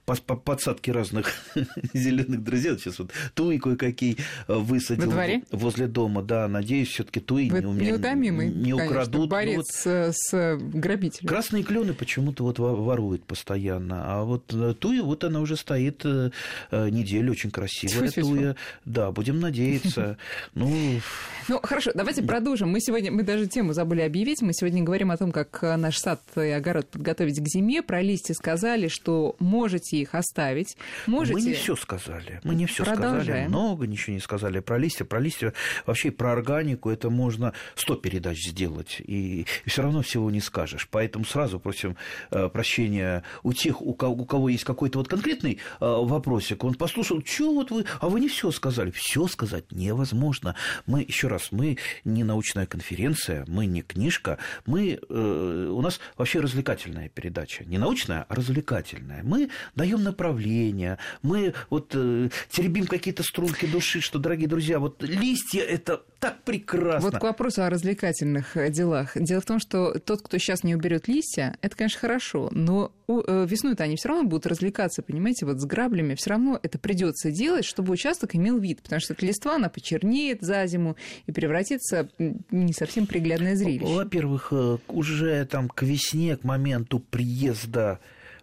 по, 0.05 0.15
по 0.15 0.35
подсадке 0.35 0.91
разных 0.91 1.33
зеленых 1.93 2.43
друзей. 2.43 2.77
Сейчас 2.77 2.99
вот 2.99 3.11
туи 3.33 3.57
кое-какие 3.57 4.17
э, 4.47 4.53
высадил 4.53 5.13
возле 5.51 5.87
дома. 5.87 6.21
Да, 6.21 6.47
надеюсь, 6.47 6.89
все-таки 6.89 7.19
туи 7.19 7.49
Вы 7.49 7.61
не, 7.61 7.87
неутомимый, 7.87 8.49
не 8.49 8.73
украдут. 8.73 8.97
Конечно, 8.97 9.27
борец 9.27 9.85
ну, 9.85 10.05
вот 10.05 10.15
с, 10.15 10.29
с 10.29 10.57
грабителем. 10.57 11.27
Красные 11.27 11.63
клены 11.63 11.93
почему-то 11.93 12.43
вот 12.43 12.59
воруют 12.59 13.23
постоянно. 13.25 14.03
А 14.05 14.23
вот 14.23 14.53
э, 14.53 14.73
туя, 14.79 15.03
вот 15.03 15.23
она 15.23 15.39
уже 15.39 15.55
стоит 15.55 16.01
э, 16.05 16.31
э, 16.71 16.89
неделю, 16.89 17.31
очень 17.31 17.51
красивая 17.51 18.09
туя. 18.11 18.55
Да, 18.85 19.11
будем 19.11 19.39
надеяться. 19.39 20.17
Ну, 20.53 20.99
ну, 21.47 21.59
хорошо, 21.61 21.91
давайте 21.93 22.23
продолжим. 22.23 22.69
Мы 22.69 22.79
сегодня, 22.81 23.11
мы 23.11 23.23
даже 23.23 23.47
тему 23.47 23.73
забыли 23.73 24.01
объявить. 24.01 24.41
Мы 24.41 24.53
сегодня 24.53 24.81
говорим 24.87 25.11
о 25.11 25.17
том, 25.17 25.33
как 25.33 25.61
наш 25.61 25.97
сад 25.97 26.21
и 26.37 26.49
огород 26.49 26.87
подготовить 26.87 27.39
к 27.41 27.47
зиме. 27.47 27.83
Про 27.83 28.01
листья 28.01 28.33
сказали, 28.33 28.87
что 28.87 29.35
можете 29.39 29.97
их 29.97 30.15
оставить. 30.15 30.77
Можете... 31.07 31.33
Мы 31.33 31.41
не 31.41 31.53
все 31.53 31.75
сказали. 31.75 32.39
Мы 32.45 32.55
не 32.55 32.65
все 32.65 32.85
сказали. 32.85 33.47
Много 33.47 33.85
ничего 33.85 34.13
не 34.13 34.21
сказали 34.21 34.61
про 34.61 34.77
листья. 34.77 35.03
Про 35.03 35.19
листья, 35.19 35.53
вообще 35.85 36.11
про 36.11 36.31
органику 36.31 36.89
это 36.89 37.09
можно 37.09 37.51
сто 37.75 37.95
передач 37.95 38.37
сделать. 38.47 39.01
И, 39.05 39.41
и 39.41 39.69
все 39.69 39.81
равно 39.81 40.01
всего 40.01 40.31
не 40.31 40.39
скажешь. 40.39 40.87
Поэтому 40.89 41.25
сразу 41.25 41.59
просим 41.59 41.97
прощения 42.29 43.23
у 43.43 43.51
тех, 43.51 43.81
у 43.81 43.93
кого, 43.93 44.13
у 44.13 44.25
кого 44.25 44.47
есть 44.47 44.63
какой-то 44.63 44.99
вот 44.99 45.07
конкретный 45.07 45.59
э, 45.79 45.85
вопросик, 45.85 46.63
он 46.63 46.75
послушал, 46.75 47.21
что 47.25 47.53
вот 47.53 47.71
вы, 47.71 47.85
а 47.99 48.07
вы 48.07 48.21
не 48.21 48.29
все 48.29 48.51
сказали. 48.51 48.91
Все 48.91 49.27
сказать 49.27 49.71
невозможно. 49.71 50.55
Мы, 50.85 51.01
еще 51.01 51.27
раз, 51.27 51.51
мы 51.51 51.77
не 52.05 52.23
научная 52.23 52.65
конференция, 52.65 53.43
мы 53.47 53.65
не 53.65 53.81
книжка, 53.81 54.37
мы, 54.65 54.76
э, 54.85 55.69
у 55.71 55.81
нас 55.81 55.99
вообще 56.17 56.39
развлекательная 56.39 57.09
передача. 57.09 57.65
Не 57.65 57.77
научная, 57.77 58.25
а 58.27 58.35
развлекательная. 58.35 59.23
Мы 59.23 59.49
даем 59.75 60.03
направление, 60.03 60.97
мы 61.21 61.53
вот 61.69 61.91
э, 61.93 62.29
теребим 62.49 62.87
какие-то 62.87 63.23
струнки 63.23 63.65
души, 63.65 64.01
что, 64.01 64.19
дорогие 64.19 64.47
друзья, 64.47 64.79
вот 64.79 65.03
листья 65.03 65.61
это 65.61 66.01
так 66.19 66.43
прекрасно. 66.43 67.09
Вот 67.11 67.19
к 67.19 67.23
вопросу 67.23 67.63
о 67.63 67.69
развлекательных 67.69 68.55
делах. 68.71 69.11
Дело 69.15 69.41
в 69.41 69.45
том, 69.45 69.59
что 69.59 69.99
тот, 69.99 70.21
кто 70.21 70.37
сейчас 70.37 70.63
не 70.63 70.75
уберет 70.75 71.07
листья, 71.07 71.57
это, 71.61 71.75
конечно, 71.75 71.99
хорошо, 71.99 72.49
но 72.51 72.91
весной-то 73.07 73.83
они 73.83 73.95
все 73.95 74.09
равно 74.09 74.25
будут 74.25 74.45
развлекаться, 74.47 75.01
понимаете, 75.01 75.45
вот 75.45 75.59
с 75.59 75.65
граблями. 75.65 76.15
Все 76.15 76.31
равно 76.31 76.59
это 76.61 76.77
придется 76.77 77.31
делать, 77.31 77.65
чтобы 77.65 77.93
участок 77.93 78.35
имел 78.35 78.59
вид, 78.59 78.81
потому 78.81 78.99
что 78.99 79.13
эта 79.13 79.25
листва, 79.25 79.55
она 79.55 79.69
почернеет 79.69 80.41
за 80.41 80.65
зиму 80.67 80.97
и 81.25 81.31
превратится 81.31 82.09
в 82.17 82.33
не 82.51 82.73
совсем 82.73 83.07
приглядное 83.07 83.55
зрелище. 83.55 83.85
Во-первых, 83.85 84.49
э, 84.51 84.77
уже 84.87 85.45
там 85.45 85.69
к 85.69 85.83
весне, 85.83 86.35
к 86.35 86.43
моменту 86.43 86.99
приезда 86.99 87.99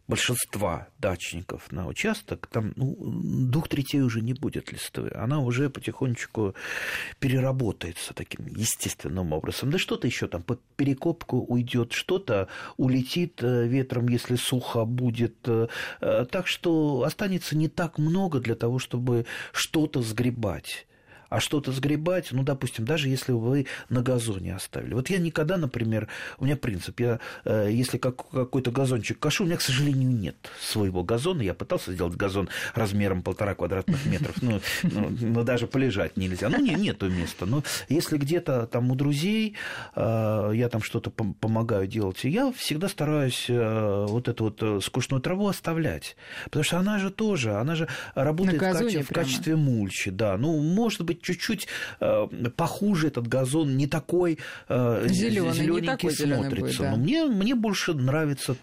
большинства 0.06 0.88
дачников 0.98 1.72
на 1.72 1.86
участок, 1.86 2.46
там 2.46 2.72
ну, 2.76 2.96
двух 3.50 3.68
третей 3.68 4.02
уже 4.02 4.20
не 4.20 4.34
будет 4.34 4.72
листвы. 4.72 5.10
Она 5.14 5.40
уже 5.40 5.70
потихонечку 5.70 6.54
переработается 7.20 8.12
таким 8.14 8.46
естественным 8.46 9.32
образом. 9.32 9.70
Да 9.70 9.78
что-то 9.78 10.06
еще 10.06 10.28
там 10.28 10.42
по 10.42 10.58
перекопку 10.76 11.38
уйдет, 11.38 11.92
что-то 11.92 12.48
улетит 12.76 13.42
э, 13.42 13.66
ветром, 13.66 14.08
если 14.08 14.36
сухо 14.36 14.84
будет. 14.84 15.36
Э, 15.48 15.68
э, 16.00 16.26
так 16.30 16.46
что 16.46 17.02
останется 17.02 17.56
не 17.56 17.68
так 17.68 17.98
много 17.98 18.40
для 18.40 18.54
того, 18.54 18.78
чтобы 18.78 19.26
что-то 19.52 20.02
сгребать 20.02 20.86
а 21.34 21.40
что-то 21.40 21.72
сгребать, 21.72 22.28
ну, 22.30 22.44
допустим, 22.44 22.84
даже 22.84 23.08
если 23.08 23.32
вы 23.32 23.66
на 23.88 24.02
газоне 24.02 24.54
оставили. 24.54 24.94
Вот 24.94 25.10
я 25.10 25.18
никогда, 25.18 25.56
например, 25.56 26.06
у 26.38 26.44
меня 26.44 26.56
принцип, 26.56 27.00
я, 27.00 27.18
э, 27.44 27.70
если 27.72 27.98
как, 27.98 28.28
какой-то 28.28 28.70
газончик 28.70 29.18
кашу, 29.18 29.42
у 29.42 29.46
меня, 29.46 29.56
к 29.56 29.60
сожалению, 29.60 30.10
нет 30.10 30.36
своего 30.60 31.02
газона, 31.02 31.42
я 31.42 31.52
пытался 31.52 31.92
сделать 31.92 32.14
газон 32.14 32.48
размером 32.76 33.22
полтора 33.22 33.56
квадратных 33.56 34.06
метров, 34.06 34.40
ну, 34.42 34.60
ну, 34.84 35.10
ну 35.10 35.42
даже 35.42 35.66
полежать 35.66 36.16
нельзя, 36.16 36.48
ну, 36.48 36.60
не, 36.60 36.74
нету 36.74 37.10
места, 37.10 37.46
но 37.46 37.64
если 37.88 38.16
где-то 38.16 38.68
там 38.68 38.92
у 38.92 38.94
друзей 38.94 39.56
э, 39.96 40.52
я 40.54 40.68
там 40.68 40.82
что-то 40.82 41.10
помогаю 41.10 41.88
делать, 41.88 42.22
я 42.22 42.52
всегда 42.52 42.88
стараюсь 42.88 43.46
э, 43.48 44.06
вот 44.08 44.28
эту 44.28 44.44
вот 44.44 44.84
скучную 44.84 45.20
траву 45.20 45.48
оставлять, 45.48 46.16
потому 46.44 46.62
что 46.62 46.78
она 46.78 47.00
же 47.00 47.10
тоже, 47.10 47.54
она 47.54 47.74
же 47.74 47.88
работает 48.14 48.58
в, 48.58 48.60
качестве, 48.60 49.02
в 49.02 49.08
качестве 49.08 49.56
мульчи, 49.56 50.12
да, 50.12 50.36
ну, 50.36 50.60
может 50.62 51.02
быть, 51.02 51.23
чуть-чуть 51.24 51.66
э, 52.00 52.26
похуже 52.56 53.08
этот 53.08 53.26
газон, 53.26 53.76
не 53.76 53.86
такой 53.86 54.38
э, 54.68 55.06
зелененький 55.08 56.10
смотрится. 56.10 56.60
Будет, 56.60 56.78
да. 56.78 56.90
Но 56.90 56.96
мне, 56.96 57.24
мне 57.24 57.54
больше 57.54 57.94
нравится, 57.94 58.56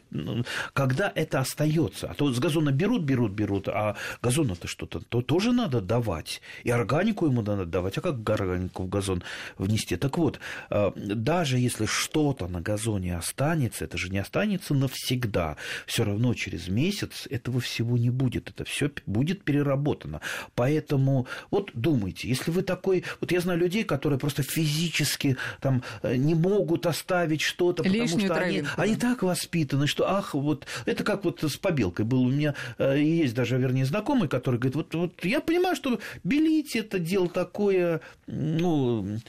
когда 0.73 1.11
это 1.13 1.39
остается. 1.39 2.07
А 2.09 2.13
то 2.13 2.31
с 2.31 2.39
газона 2.39 2.71
берут, 2.71 3.03
берут, 3.03 3.31
берут, 3.31 3.67
а 3.67 3.95
газон 4.21 4.51
это 4.51 4.67
что-то 4.67 4.99
то 4.99 5.21
тоже 5.21 5.51
надо 5.51 5.81
давать. 5.81 6.41
И 6.63 6.69
органику 6.69 7.25
ему 7.25 7.41
надо 7.41 7.65
давать. 7.65 7.97
А 7.97 8.01
как 8.01 8.29
органику 8.29 8.83
в 8.83 8.89
газон 8.89 9.23
внести? 9.57 9.97
Так 9.97 10.17
вот, 10.17 10.39
э, 10.69 10.91
даже 10.95 11.57
если 11.57 11.85
что-то 11.85 12.47
на 12.47 12.61
газоне 12.61 13.17
останется, 13.17 13.85
это 13.85 13.97
же 13.97 14.09
не 14.09 14.19
останется 14.19 14.73
навсегда. 14.73 15.57
Все 15.85 16.03
равно 16.03 16.33
через 16.33 16.67
месяц 16.67 17.27
этого 17.29 17.59
всего 17.59 17.97
не 17.97 18.09
будет. 18.09 18.49
Это 18.49 18.63
все 18.65 18.91
будет 19.05 19.43
переработано. 19.43 20.21
Поэтому 20.55 21.27
вот 21.49 21.71
думайте, 21.73 22.27
если 22.27 22.50
вы 22.51 22.62
такой... 22.62 23.03
Вот 23.20 23.31
я 23.31 23.39
знаю 23.39 23.60
людей, 23.60 23.84
которые 23.84 24.20
просто 24.20 24.43
физически 24.43 25.38
там 25.60 25.84
э, 26.03 26.15
не 26.15 26.36
могут 26.36 26.86
оставить 26.86 27.41
что-то, 27.41 27.84
потому 27.84 28.01
Лишнюю 28.01 28.25
что 28.27 28.36
они, 28.36 28.63
они 28.77 28.96
так 28.96 29.24
воспитаны, 29.24 29.88
что, 29.88 30.10
ах, 30.10 30.34
вот 30.34 30.65
это 30.86 31.03
как 31.03 31.24
вот 31.24 31.43
с 31.43 31.58
побелкой 31.58 32.05
был 32.05 32.24
у 32.24 32.29
меня, 32.29 32.55
э, 32.77 33.01
есть 33.01 33.34
даже, 33.34 33.58
вернее, 33.58 33.86
знакомый, 33.86 34.27
который 34.27 34.60
говорит, 34.60 34.75
вот, 34.75 34.93
вот 34.93 35.25
я 35.25 35.41
понимаю, 35.41 35.75
что 35.75 36.00
белить 36.24 36.75
это 36.75 37.00
дело 37.00 37.29
такое, 37.29 38.01
ну, 38.27 39.20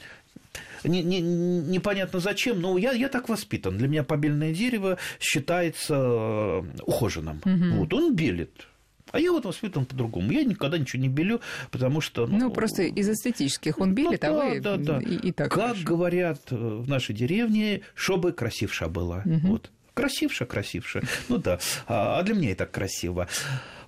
не, 0.83 1.01
не, 1.01 1.21
непонятно 1.21 2.19
зачем, 2.19 2.61
но 2.61 2.77
я, 2.77 2.91
я 2.91 3.09
так 3.09 3.29
воспитан. 3.29 3.77
Для 3.77 3.87
меня 3.87 4.03
побельное 4.03 4.53
дерево 4.53 4.97
считается 5.19 5.95
э, 5.95 6.63
ухоженным. 6.85 7.41
Угу. 7.45 7.79
Вот 7.79 7.93
он 7.93 8.15
белит. 8.15 8.67
А 9.11 9.19
я 9.19 9.31
вот 9.31 9.45
воспитан 9.45 9.85
по-другому. 9.85 10.31
Я 10.31 10.43
никогда 10.43 10.77
ничего 10.77 11.01
не 11.01 11.09
белю, 11.09 11.41
потому 11.71 12.01
что... 12.01 12.25
Ну, 12.25 12.37
ну 12.37 12.51
просто 12.51 12.83
из 12.83 13.09
эстетических 13.09 13.79
он 13.79 13.93
белит, 13.93 14.23
ну, 14.23 14.41
а 14.41 14.49
вы 14.49 14.59
да, 14.59 14.77
да. 14.77 14.99
И, 14.99 15.27
и 15.27 15.31
так 15.31 15.51
Как 15.51 15.61
хорошо. 15.61 15.85
говорят 15.85 16.41
э, 16.51 16.55
в 16.55 16.87
нашей 16.87 17.13
деревне, 17.13 17.81
чтобы 17.93 18.31
красивша 18.31 18.87
была. 18.87 19.21
Угу. 19.25 19.47
Вот. 19.47 19.71
Красивша, 19.93 20.45
красивша. 20.45 21.01
Ну 21.29 21.37
да. 21.37 21.59
А, 21.87 22.19
а 22.19 22.23
для 22.23 22.33
меня 22.33 22.51
и 22.51 22.55
так 22.55 22.71
красиво. 22.71 23.27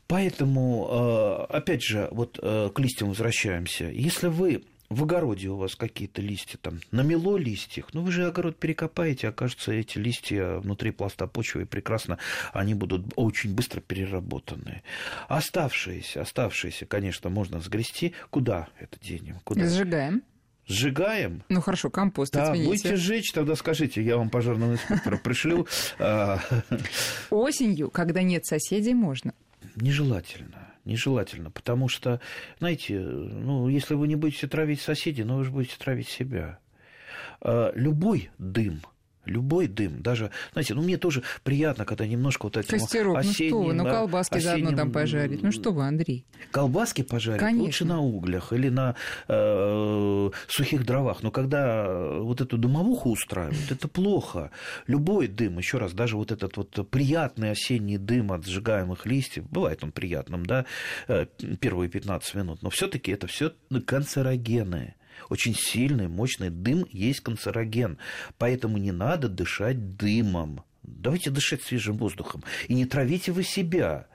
Поэтому, 0.07 1.47
э, 1.49 1.55
опять 1.55 1.83
же, 1.83 2.07
вот 2.11 2.37
э, 2.41 2.69
к 2.73 2.79
листьям 2.79 3.09
возвращаемся. 3.09 3.85
Если 3.85 4.27
вы 4.27 4.63
в 4.89 5.03
огороде 5.03 5.49
у 5.49 5.57
вас 5.57 5.75
какие-то 5.75 6.21
листья, 6.21 6.57
там, 6.61 6.79
намело 6.91 7.37
листьев, 7.37 7.87
ну, 7.93 8.01
вы 8.01 8.11
же 8.11 8.25
огород 8.25 8.57
перекопаете, 8.57 9.29
окажется, 9.29 9.71
эти 9.71 9.97
листья 9.97 10.57
внутри 10.57 10.91
пласта 10.91 11.27
почвы, 11.27 11.63
и 11.63 11.65
прекрасно 11.65 12.17
они 12.53 12.73
будут 12.73 13.05
очень 13.15 13.53
быстро 13.53 13.81
переработаны. 13.81 14.83
Оставшиеся, 15.27 16.21
оставшиеся, 16.21 16.85
конечно, 16.85 17.29
можно 17.29 17.59
сгрести. 17.59 18.13
Куда 18.29 18.67
это 18.79 18.99
денем? 18.99 19.39
Куда? 19.43 19.67
Сжигаем. 19.67 20.23
Сжигаем. 20.67 21.43
Ну 21.49 21.61
хорошо, 21.61 21.89
компост, 21.89 22.33
да, 22.33 22.45
извините. 22.45 22.67
будете 22.67 22.95
сжечь, 22.95 23.31
тогда 23.33 23.55
скажите, 23.55 24.01
я 24.01 24.17
вам 24.17 24.29
пожарного 24.29 24.73
инспектора 24.73 25.17
пришлю. 25.17 25.67
Осенью, 27.29 27.91
когда 27.91 28.23
нет 28.23 28.45
соседей, 28.45 28.95
можно. 28.95 29.33
Нежелательно 29.75 30.74
нежелательно, 30.85 31.51
потому 31.51 31.89
что, 31.89 32.21
знаете, 32.59 32.99
ну, 32.99 33.67
если 33.67 33.95
вы 33.95 34.07
не 34.07 34.15
будете 34.15 34.47
травить 34.47 34.81
соседей, 34.81 35.23
ну, 35.23 35.37
вы 35.37 35.43
же 35.43 35.51
будете 35.51 35.77
травить 35.77 36.07
себя. 36.07 36.59
А, 37.41 37.71
любой 37.75 38.29
дым– 38.37 38.81
Любой 39.25 39.67
дым, 39.67 40.01
даже, 40.01 40.31
знаете, 40.53 40.73
ну 40.73 40.81
мне 40.81 40.97
тоже 40.97 41.23
приятно, 41.43 41.85
когда 41.85 42.05
немножко 42.05 42.45
вот 42.45 42.57
этим 42.57 42.79
Костерок, 42.79 43.17
осенним, 43.17 43.51
ну 43.51 43.59
что 43.59 43.61
вы, 43.63 43.73
ну 43.73 43.83
колбаски 43.85 44.33
осенним... 44.35 44.65
заодно 44.65 44.77
там 44.77 44.91
пожарить. 44.91 45.43
Ну 45.43 45.51
что 45.51 45.71
вы, 45.71 45.85
Андрей? 45.85 46.25
Колбаски 46.51 47.01
пожарить 47.01 47.39
Конечно. 47.39 47.63
лучше 47.63 47.85
на 47.85 48.01
углях 48.01 48.53
или 48.53 48.69
на 48.69 48.95
э, 49.27 50.29
сухих 50.47 50.85
дровах. 50.85 51.23
Но 51.23 51.31
когда 51.31 51.87
вот 52.19 52.41
эту 52.41 52.57
дымовуху 52.57 53.11
устраивают, 53.11 53.71
это 53.71 53.87
плохо. 53.87 54.51
Любой 54.87 55.27
дым, 55.27 55.57
еще 55.57 55.77
раз, 55.77 55.93
даже 55.93 56.17
вот 56.17 56.31
этот 56.31 56.57
вот 56.57 56.89
приятный 56.89 57.51
осенний 57.51 57.97
дым 57.97 58.31
от 58.31 58.45
сжигаемых 58.45 59.05
листьев, 59.05 59.49
бывает 59.49 59.83
он 59.83 59.91
приятным, 59.91 60.45
да, 60.45 60.65
э, 61.07 61.25
первые 61.59 61.89
15 61.89 62.35
минут, 62.35 62.61
но 62.61 62.69
все-таки 62.69 63.11
это 63.11 63.27
все 63.27 63.53
канцерогены 63.85 64.95
очень 65.29 65.55
сильный, 65.55 66.07
мощный 66.07 66.49
дым 66.49 66.85
есть 66.91 67.21
канцероген. 67.21 67.97
Поэтому 68.37 68.77
не 68.77 68.91
надо 68.91 69.29
дышать 69.29 69.97
дымом. 69.97 70.63
Давайте 70.83 71.29
дышать 71.31 71.63
свежим 71.63 71.97
воздухом. 71.97 72.43
И 72.67 72.73
не 72.73 72.85
травите 72.85 73.31
вы 73.31 73.43
себя. 73.43 74.07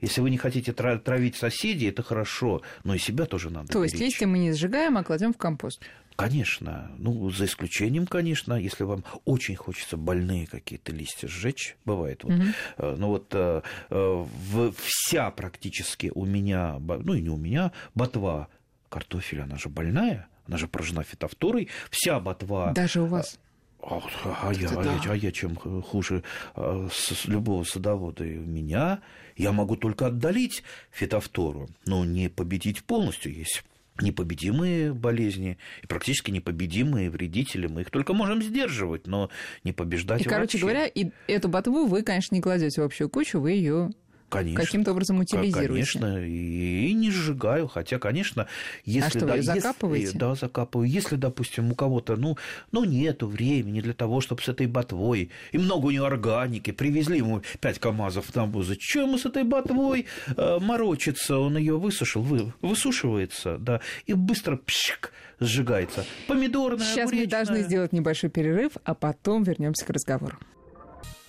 Если 0.00 0.20
вы 0.22 0.30
не 0.30 0.38
хотите 0.38 0.72
травить 0.72 1.36
соседей, 1.36 1.88
это 1.88 2.02
хорошо, 2.02 2.62
но 2.84 2.94
и 2.94 2.98
себя 2.98 3.26
тоже 3.26 3.50
надо. 3.50 3.68
То 3.68 3.84
есть 3.84 3.98
листья 3.98 4.26
мы 4.26 4.38
не 4.38 4.52
сжигаем, 4.52 4.96
а 4.96 5.04
кладем 5.04 5.34
в 5.34 5.36
компост. 5.36 5.82
Конечно, 6.16 6.90
ну, 6.98 7.30
за 7.30 7.46
исключением, 7.46 8.06
конечно, 8.06 8.54
если 8.54 8.84
вам 8.84 9.04
очень 9.24 9.56
хочется 9.56 9.96
больные 9.96 10.46
какие-то 10.46 10.92
листья 10.92 11.28
сжечь, 11.28 11.76
бывает. 11.84 12.24
Вот. 12.24 12.32
Угу. 12.32 12.96
Ну 12.98 13.06
вот 13.08 13.34
э, 13.34 13.62
в, 13.88 14.72
вся 14.76 15.30
практически 15.30 16.12
у 16.14 16.26
меня, 16.26 16.78
ну 16.78 17.14
и 17.14 17.22
не 17.22 17.30
у 17.30 17.36
меня, 17.36 17.72
ботва 17.94 18.48
картофеля, 18.90 19.44
она 19.44 19.56
же 19.56 19.70
больная, 19.70 20.28
она 20.46 20.58
же 20.58 20.68
поражена 20.68 21.02
фитофторой, 21.02 21.68
вся 21.90 22.20
ботва... 22.20 22.72
Даже 22.72 23.00
у 23.00 23.06
вас? 23.06 23.38
А, 23.82 24.02
а, 24.24 24.52
я, 24.52 24.68
а, 24.68 24.84
я, 24.84 25.12
а 25.12 25.16
я 25.16 25.32
чем 25.32 25.56
хуже 25.56 26.22
а, 26.54 26.88
с 26.92 27.24
любого 27.24 27.64
садовода 27.64 28.24
и 28.24 28.34
меня? 28.34 29.00
Я 29.36 29.52
могу 29.52 29.76
только 29.76 30.08
отдалить 30.08 30.62
фитофтору, 30.90 31.70
но 31.86 32.04
не 32.04 32.28
победить 32.28 32.84
полностью. 32.84 33.32
Есть 33.32 33.62
непобедимые 34.02 34.92
болезни 34.92 35.58
и 35.82 35.86
практически 35.86 36.30
непобедимые 36.30 37.10
вредители. 37.10 37.66
Мы 37.66 37.82
их 37.82 37.90
только 37.90 38.12
можем 38.12 38.42
сдерживать, 38.42 39.06
но 39.06 39.30
не 39.64 39.72
побеждать 39.72 40.20
И, 40.20 40.24
короче 40.24 40.58
вообще. 40.58 40.60
говоря, 40.60 40.86
и 40.86 41.10
эту 41.26 41.48
ботву 41.48 41.86
вы, 41.86 42.02
конечно, 42.02 42.34
не 42.34 42.42
кладете 42.42 42.82
в 42.82 42.84
общую 42.84 43.08
кучу, 43.08 43.40
вы 43.40 43.52
ее 43.52 43.90
Конечно. 44.30 44.64
каким-то 44.64 44.92
образом 44.92 45.18
утилизируете. 45.20 45.68
Конечно, 45.98 46.24
и, 46.24 46.86
и 46.88 46.94
не 46.94 47.10
сжигаю. 47.10 47.68
Хотя, 47.68 47.98
конечно, 47.98 48.46
если... 48.84 49.06
А 49.06 49.10
что, 49.10 49.20
да, 49.26 49.32
вы 49.32 49.38
если- 49.38 49.58
закапываете? 49.60 50.18
да, 50.18 50.34
закапываю. 50.34 50.88
Если, 50.88 51.16
допустим, 51.16 51.72
у 51.72 51.74
кого-то, 51.74 52.16
ну, 52.16 52.36
ну, 52.72 52.84
нету 52.84 53.26
времени 53.26 53.80
для 53.80 53.92
того, 53.94 54.20
чтобы 54.20 54.42
с 54.42 54.48
этой 54.48 54.66
ботвой, 54.66 55.30
и 55.52 55.58
много 55.58 55.86
у 55.86 55.90
него 55.90 56.06
органики, 56.06 56.70
привезли 56.70 57.18
ему 57.18 57.42
5 57.60 57.78
КАМАЗов 57.78 58.34
навоза, 58.34 58.74
что 58.78 59.00
ему 59.00 59.18
с 59.18 59.26
этой 59.26 59.44
ботвой 59.44 60.06
э, 60.36 60.58
морочиться? 60.60 61.38
Он 61.38 61.56
ее 61.58 61.78
высушил, 61.78 62.22
вы, 62.22 62.52
высушивается, 62.62 63.58
да, 63.58 63.80
и 64.06 64.14
быстро 64.14 64.56
пшик, 64.56 65.12
сжигается. 65.40 66.04
Помидорная, 66.28 66.84
Сейчас 66.86 67.10
мы 67.10 67.26
должны 67.26 67.52
огуречная. 67.54 67.68
сделать 67.68 67.92
небольшой 67.92 68.30
перерыв, 68.30 68.72
а 68.84 68.94
потом 68.94 69.42
вернемся 69.42 69.84
к 69.84 69.90
разговору. 69.90 70.38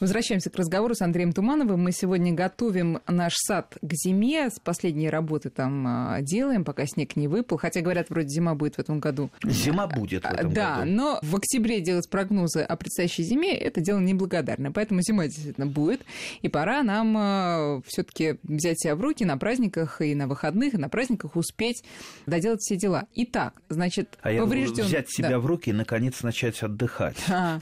Возвращаемся 0.01 0.49
к 0.49 0.55
разговору 0.55 0.95
с 0.95 1.01
Андреем 1.03 1.31
Тумановым. 1.31 1.83
Мы 1.83 1.91
сегодня 1.91 2.33
готовим 2.33 3.01
наш 3.07 3.33
сад 3.35 3.77
к 3.83 3.93
зиме. 3.93 4.49
С 4.49 4.59
последней 4.59 5.11
работы 5.11 5.51
там 5.51 5.85
а, 5.87 6.21
делаем, 6.21 6.65
пока 6.65 6.87
снег 6.87 7.15
не 7.15 7.27
выпал. 7.27 7.59
Хотя, 7.59 7.81
говорят, 7.81 8.09
вроде 8.09 8.27
зима 8.29 8.55
будет 8.55 8.77
в 8.77 8.79
этом 8.79 8.99
году. 8.99 9.29
Зима 9.43 9.85
будет 9.85 10.23
в 10.23 10.25
А, 10.25 10.31
этом 10.33 10.53
да, 10.53 10.77
году. 10.79 10.91
но 10.91 11.19
в 11.21 11.35
октябре 11.35 11.81
делать 11.81 12.09
прогнозы 12.09 12.61
о 12.61 12.75
предстоящей 12.77 13.21
зиме– 13.21 13.53
это 13.59 13.79
дело 13.79 13.99
неблагодарное. 13.99 14.71
Поэтому 14.71 15.01
зима 15.03 15.25
действительно 15.27 15.67
будет. 15.67 16.01
И 16.41 16.49
пора 16.49 16.81
нам 16.81 17.83
все 17.85 18.01
таки 18.01 18.39
взять 18.41 18.79
себя 18.81 18.95
в 18.95 19.01
руки 19.01 19.23
на 19.23 19.37
праздниках 19.37 20.01
и 20.01 20.15
на 20.15 20.25
выходных, 20.27 20.73
и 20.73 20.77
на 20.77 20.89
праздниках 20.89 21.35
успеть 21.35 21.83
доделать 22.25 22.61
все 22.61 22.75
дела. 22.75 23.03
Итак, 23.13 23.61
значит, 23.69 24.17
А 24.23 24.31
я 24.31 24.41
поврежден... 24.41 24.83
взять 24.83 25.11
себя 25.11 25.29
Да. 25.29 25.39
в 25.39 25.45
руки 25.45 25.69
и, 25.69 25.73
наконец, 25.73 26.23
начать 26.23 26.63
отдыхать. 26.63 27.17
А, 27.29 27.59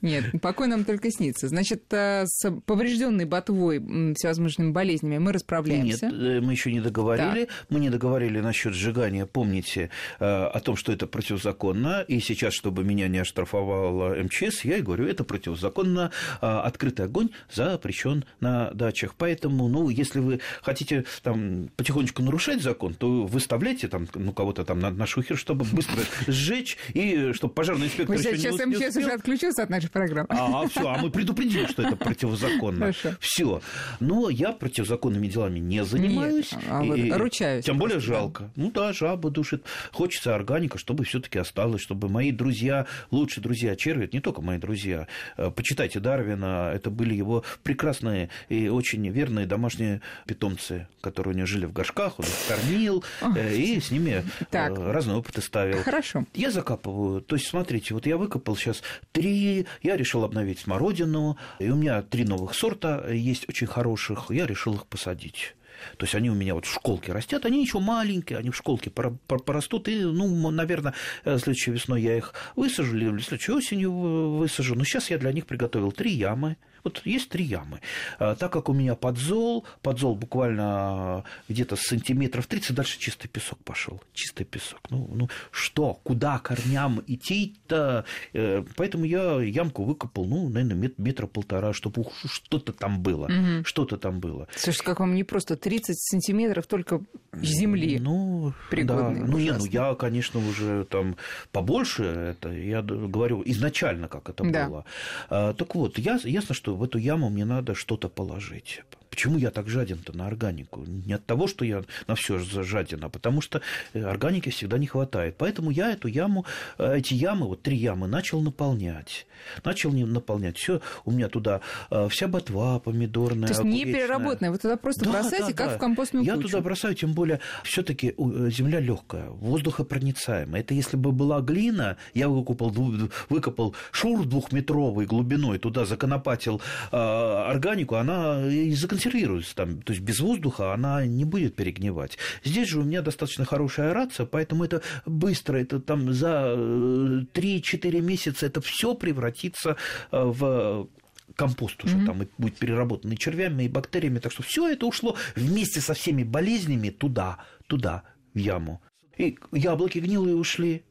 Нет, 0.00 0.26
покой 0.40 0.68
нам 0.68 0.84
только 0.84 1.10
снится. 1.10 1.48
Значит, 1.48 1.71
э, 1.90 2.24
с 2.26 2.50
поврежденной 2.66 3.24
ботвой, 3.24 3.78
всевозможными 4.14 4.70
болезнями 4.72 5.18
мы 5.18 5.26
Нет, 5.26 5.34
расправляемся. 5.36 6.06
э, 6.06 6.40
мы 6.40 6.52
еще 6.52 6.72
не 6.72 6.80
договорили. 6.80 7.48
Мы 7.68 7.80
не 7.80 7.90
договорили 7.90 8.40
насчет 8.40 8.74
сжигания. 8.74 9.26
Помните 9.26 9.90
э, 10.20 10.24
о 10.24 10.60
том, 10.60 10.76
что 10.76 10.92
это 10.92 11.06
противозаконно. 11.06 12.04
И 12.08 12.20
сейчас, 12.20 12.54
чтобы 12.54 12.84
меня 12.84 13.08
не 13.08 13.18
оштрафовала 13.18 14.14
МЧС, 14.14 14.64
я 14.64 14.78
и 14.78 14.82
говорю, 14.82 15.06
это 15.06 15.24
противозаконно. 15.24 16.10
А, 16.40 16.62
Открытый 16.62 17.06
огонь 17.06 17.30
запрещен 17.52 18.24
на 18.40 18.70
дачах. 18.72 19.14
Поэтому, 19.16 19.68
ну, 19.68 19.88
если 19.88 20.20
вы 20.20 20.40
хотите 20.62 21.04
там 21.22 21.68
потихонечку 21.76 22.22
нарушать 22.22 22.62
закон, 22.62 22.94
то 22.94 23.24
выставляйте 23.24 23.88
там, 23.88 24.06
ну, 24.14 24.32
кого-то 24.32 24.64
там 24.64 24.80
на, 24.80 24.90
на 24.90 25.06
шухер, 25.06 25.36
чтобы 25.36 25.64
быстро 25.64 26.02
сжечь, 26.26 26.76
и 26.94 27.32
чтобы 27.32 27.54
пожарный 27.54 27.86
инспектор 27.86 28.16
Мы 28.16 28.22
сейчас 28.22 28.58
не, 28.58 28.66
МЧС 28.66 28.96
уже 28.96 29.10
отключился 29.10 29.62
от 29.62 29.70
нашей 29.70 29.90
программы. 29.90 30.28
А, 30.30 30.66
все, 30.68 30.88
а 30.88 30.98
мы 30.98 31.10
предупредили, 31.10 31.61
что 31.68 31.82
это 31.82 31.96
противозаконно. 31.96 32.92
Все. 33.20 33.60
Но 34.00 34.28
я 34.30 34.52
противозаконными 34.52 35.26
делами 35.28 35.58
не 35.58 35.84
занимаюсь. 35.84 36.52
Нет, 36.52 36.62
а 36.68 36.82
вот 36.82 36.96
И- 36.98 37.10
ручаюсь 37.12 37.64
Тем 37.64 37.78
более 37.78 38.00
жалко. 38.00 38.50
Ну 38.56 38.70
да, 38.70 38.92
жаба 38.92 39.30
душит. 39.30 39.64
Хочется 39.92 40.34
органика, 40.34 40.78
чтобы 40.78 41.04
все-таки 41.04 41.38
осталось, 41.38 41.82
чтобы 41.82 42.08
мои 42.08 42.32
друзья, 42.32 42.86
лучшие 43.10 43.42
друзья 43.42 43.76
черви, 43.76 44.08
не 44.12 44.20
только 44.20 44.42
мои 44.42 44.58
друзья. 44.58 45.06
Э, 45.36 45.50
Почитайте 45.50 46.00
Дарвина, 46.00 46.70
это 46.74 46.90
были 46.90 47.14
его 47.14 47.44
прекрасные 47.62 48.30
и 48.48 48.68
очень 48.68 49.06
верные 49.08 49.46
домашние 49.46 50.00
питомцы, 50.26 50.86
которые 51.00 51.34
у 51.34 51.36
него 51.36 51.46
жили 51.46 51.66
в 51.66 51.72
горшках, 51.72 52.18
он 52.18 52.24
их 52.26 52.32
кормил, 52.48 53.04
э, 53.36 53.54
и 53.56 53.80
с 53.80 53.90
ними 53.90 54.24
э, 54.40 54.44
Так. 54.50 54.76
разные 54.78 55.16
опыты 55.16 55.40
ставил. 55.42 55.82
Хорошо. 55.82 56.24
Я 56.34 56.50
закапываю. 56.50 57.20
То 57.20 57.36
есть, 57.36 57.48
смотрите, 57.48 57.94
вот 57.94 58.06
я 58.06 58.16
выкопал 58.16 58.56
сейчас 58.56 58.82
три, 59.12 59.66
я 59.82 59.96
решил 59.96 60.24
обновить 60.24 60.60
смородину, 60.60 61.36
и 61.58 61.68
у 61.70 61.76
меня 61.76 62.02
три 62.02 62.24
новых 62.24 62.54
сорта 62.54 63.08
есть 63.10 63.48
очень 63.48 63.66
хороших, 63.66 64.30
я 64.30 64.46
решил 64.46 64.74
их 64.74 64.86
посадить. 64.86 65.54
То 65.96 66.04
есть 66.04 66.14
они 66.14 66.30
у 66.30 66.34
меня 66.34 66.54
вот 66.54 66.66
в 66.66 66.72
школке 66.72 67.12
растят, 67.12 67.44
они 67.46 67.62
еще 67.62 67.78
маленькие, 67.80 68.38
они 68.38 68.50
в 68.50 68.56
школке 68.56 68.90
пора- 68.90 69.16
пор- 69.26 69.42
порастут, 69.42 69.88
и, 69.88 70.00
ну, 70.04 70.50
наверное, 70.50 70.94
следующей 71.24 71.70
весной 71.72 72.02
я 72.02 72.16
их 72.16 72.34
высажу, 72.56 72.96
или 72.96 73.18
следующей 73.20 73.52
осенью 73.52 73.92
вы- 73.92 74.38
высажу. 74.38 74.74
Но 74.74 74.84
сейчас 74.84 75.10
я 75.10 75.18
для 75.18 75.32
них 75.32 75.46
приготовил 75.46 75.92
три 75.92 76.12
ямы. 76.12 76.56
Вот 76.84 77.00
есть 77.04 77.28
три 77.28 77.44
ямы. 77.44 77.80
А, 78.18 78.34
Так 78.34 78.52
как 78.52 78.68
у 78.68 78.72
меня 78.72 78.96
подзол, 78.96 79.64
подзол 79.82 80.16
буквально 80.16 81.22
где-то 81.48 81.76
с 81.76 81.82
сантиметров 81.82 82.46
30, 82.48 82.74
дальше 82.74 82.98
чистый 82.98 83.28
песок 83.28 83.58
пошел. 83.64 84.02
Чистый 84.12 84.44
песок. 84.44 84.80
Ну, 84.90 85.08
ну 85.14 85.28
что, 85.52 86.00
куда 86.02 86.38
корням 86.40 87.00
идти-то? 87.06 88.04
Э, 88.32 88.64
Поэтому 88.76 89.04
я 89.04 89.40
ямку 89.40 89.84
выкопал, 89.84 90.24
ну, 90.24 90.48
наверное, 90.48 90.74
мет- 90.76 90.98
метра 90.98 91.26
полтора, 91.28 91.72
чтобы 91.72 92.04
что-то 92.26 92.72
там 92.72 93.00
было. 93.00 93.28
Мгм. 93.28 93.64
Что-то 93.64 93.96
там 93.96 94.18
было. 94.20 94.48
Слушай, 94.56 94.82
как 94.84 95.00
вам 95.00 95.14
не 95.14 95.24
просто 95.24 95.56
30 95.72 95.98
сантиметров 95.98 96.66
только 96.66 97.00
земли. 97.32 97.98
Ну, 97.98 98.52
пригодные, 98.70 99.24
да. 99.24 99.26
Ну, 99.26 99.38
не, 99.38 99.52
ну, 99.52 99.64
я, 99.64 99.94
конечно, 99.94 100.38
уже 100.46 100.84
там 100.84 101.16
побольше 101.50 102.02
это, 102.04 102.50
я 102.52 102.82
говорю 102.82 103.42
изначально, 103.46 104.06
как 104.08 104.28
это 104.28 104.44
Да. 104.44 104.68
было. 104.68 104.84
А, 105.30 105.54
так 105.54 105.74
вот, 105.74 105.98
я, 105.98 106.18
ясно, 106.24 106.54
что 106.54 106.74
в 106.74 106.84
эту 106.84 106.98
яму 106.98 107.30
мне 107.30 107.46
надо 107.46 107.74
что-то 107.74 108.10
положить. 108.10 108.82
Почему 109.12 109.36
я 109.36 109.50
так 109.50 109.68
жаден-то 109.68 110.16
на 110.16 110.26
органику? 110.26 110.84
Не 110.86 111.12
от 111.12 111.26
того, 111.26 111.46
что 111.46 111.66
я 111.66 111.82
на 112.06 112.14
все 112.14 112.38
жаден, 112.38 113.04
а 113.04 113.10
потому 113.10 113.42
что 113.42 113.60
э, 113.92 114.02
органики 114.02 114.48
всегда 114.48 114.78
не 114.78 114.86
хватает. 114.86 115.36
Поэтому 115.36 115.70
я 115.70 115.92
эту 115.92 116.08
яму, 116.08 116.46
э, 116.78 116.96
эти 116.96 117.12
ямы, 117.12 117.46
вот 117.46 117.60
три 117.60 117.76
ямы, 117.76 118.06
начал 118.08 118.40
наполнять. 118.40 119.26
Начал 119.64 119.92
наполнять. 119.92 120.56
Все, 120.56 120.80
у 121.04 121.10
меня 121.10 121.28
туда 121.28 121.60
э, 121.90 122.08
вся 122.08 122.26
ботва 122.26 122.78
помидорная, 122.78 123.48
То 123.48 123.52
есть 123.54 123.64
не 123.64 123.84
переработанная, 123.84 124.50
вы 124.50 124.56
туда 124.56 124.76
просто 124.78 125.04
Да, 125.04 125.10
бросаете, 125.12 125.48
да, 125.48 125.52
как 125.52 125.68
да. 125.68 125.76
в 125.76 125.78
компостную 125.78 126.24
Я 126.24 126.36
кучу. 126.36 126.48
туда 126.48 126.60
бросаю, 126.62 126.94
тем 126.94 127.12
более 127.12 127.40
все-таки 127.64 128.14
земля 128.16 128.80
легкая, 128.80 129.28
воздухопроницаемая. 129.30 130.62
Это 130.62 130.74
если 130.74 130.96
бы 130.96 131.12
была 131.12 131.40
глина, 131.40 131.96
я 132.14 132.28
выкопал, 132.28 132.70
дву- 132.70 133.10
выкопал 133.28 133.74
шур 133.90 134.24
двухметровой 134.24 135.04
глубиной, 135.06 135.58
туда 135.58 135.84
законопатил 135.84 136.62
э, 136.90 136.96
органику, 136.96 137.96
она 137.96 138.46
и 138.48 138.72
законсервируется 139.02 139.54
там. 139.54 139.82
То 139.82 139.92
есть 139.92 140.02
без 140.02 140.20
воздуха 140.20 140.72
она 140.72 141.04
не 141.06 141.24
будет 141.24 141.54
перегнивать. 141.56 142.18
Здесь 142.44 142.68
же 142.68 142.80
у 142.80 142.84
меня 142.84 143.02
достаточно 143.02 143.44
хорошая 143.44 143.90
аэрация, 143.90 144.26
поэтому 144.26 144.64
это 144.64 144.82
быстро, 145.06 145.56
это 145.58 145.80
там 145.80 146.12
за 146.12 146.54
э, 146.56 147.24
3-4 147.32 148.00
месяца 148.00 148.46
это 148.46 148.60
все 148.60 148.94
превратится 148.94 149.76
э, 150.10 150.22
в 150.22 150.88
компост 151.34 151.82
уже 151.84 151.96
Мгм. 151.96 152.06
там 152.06 152.22
и 152.22 152.26
будет 152.36 152.58
переработанный 152.58 153.16
червями 153.16 153.64
и 153.64 153.68
бактериями. 153.68 154.18
Так 154.18 154.32
что 154.32 154.42
все 154.42 154.68
это 154.68 154.86
ушло 154.86 155.16
вместе 155.34 155.80
со 155.80 155.94
всеми 155.94 156.24
болезнями 156.24 156.90
туда, 156.90 157.38
туда, 157.66 158.02
в 158.34 158.38
яму. 158.38 158.82
И 159.16 159.38
яблоки 159.52 159.98
гнилые 159.98 160.36
ушли. 160.36 160.84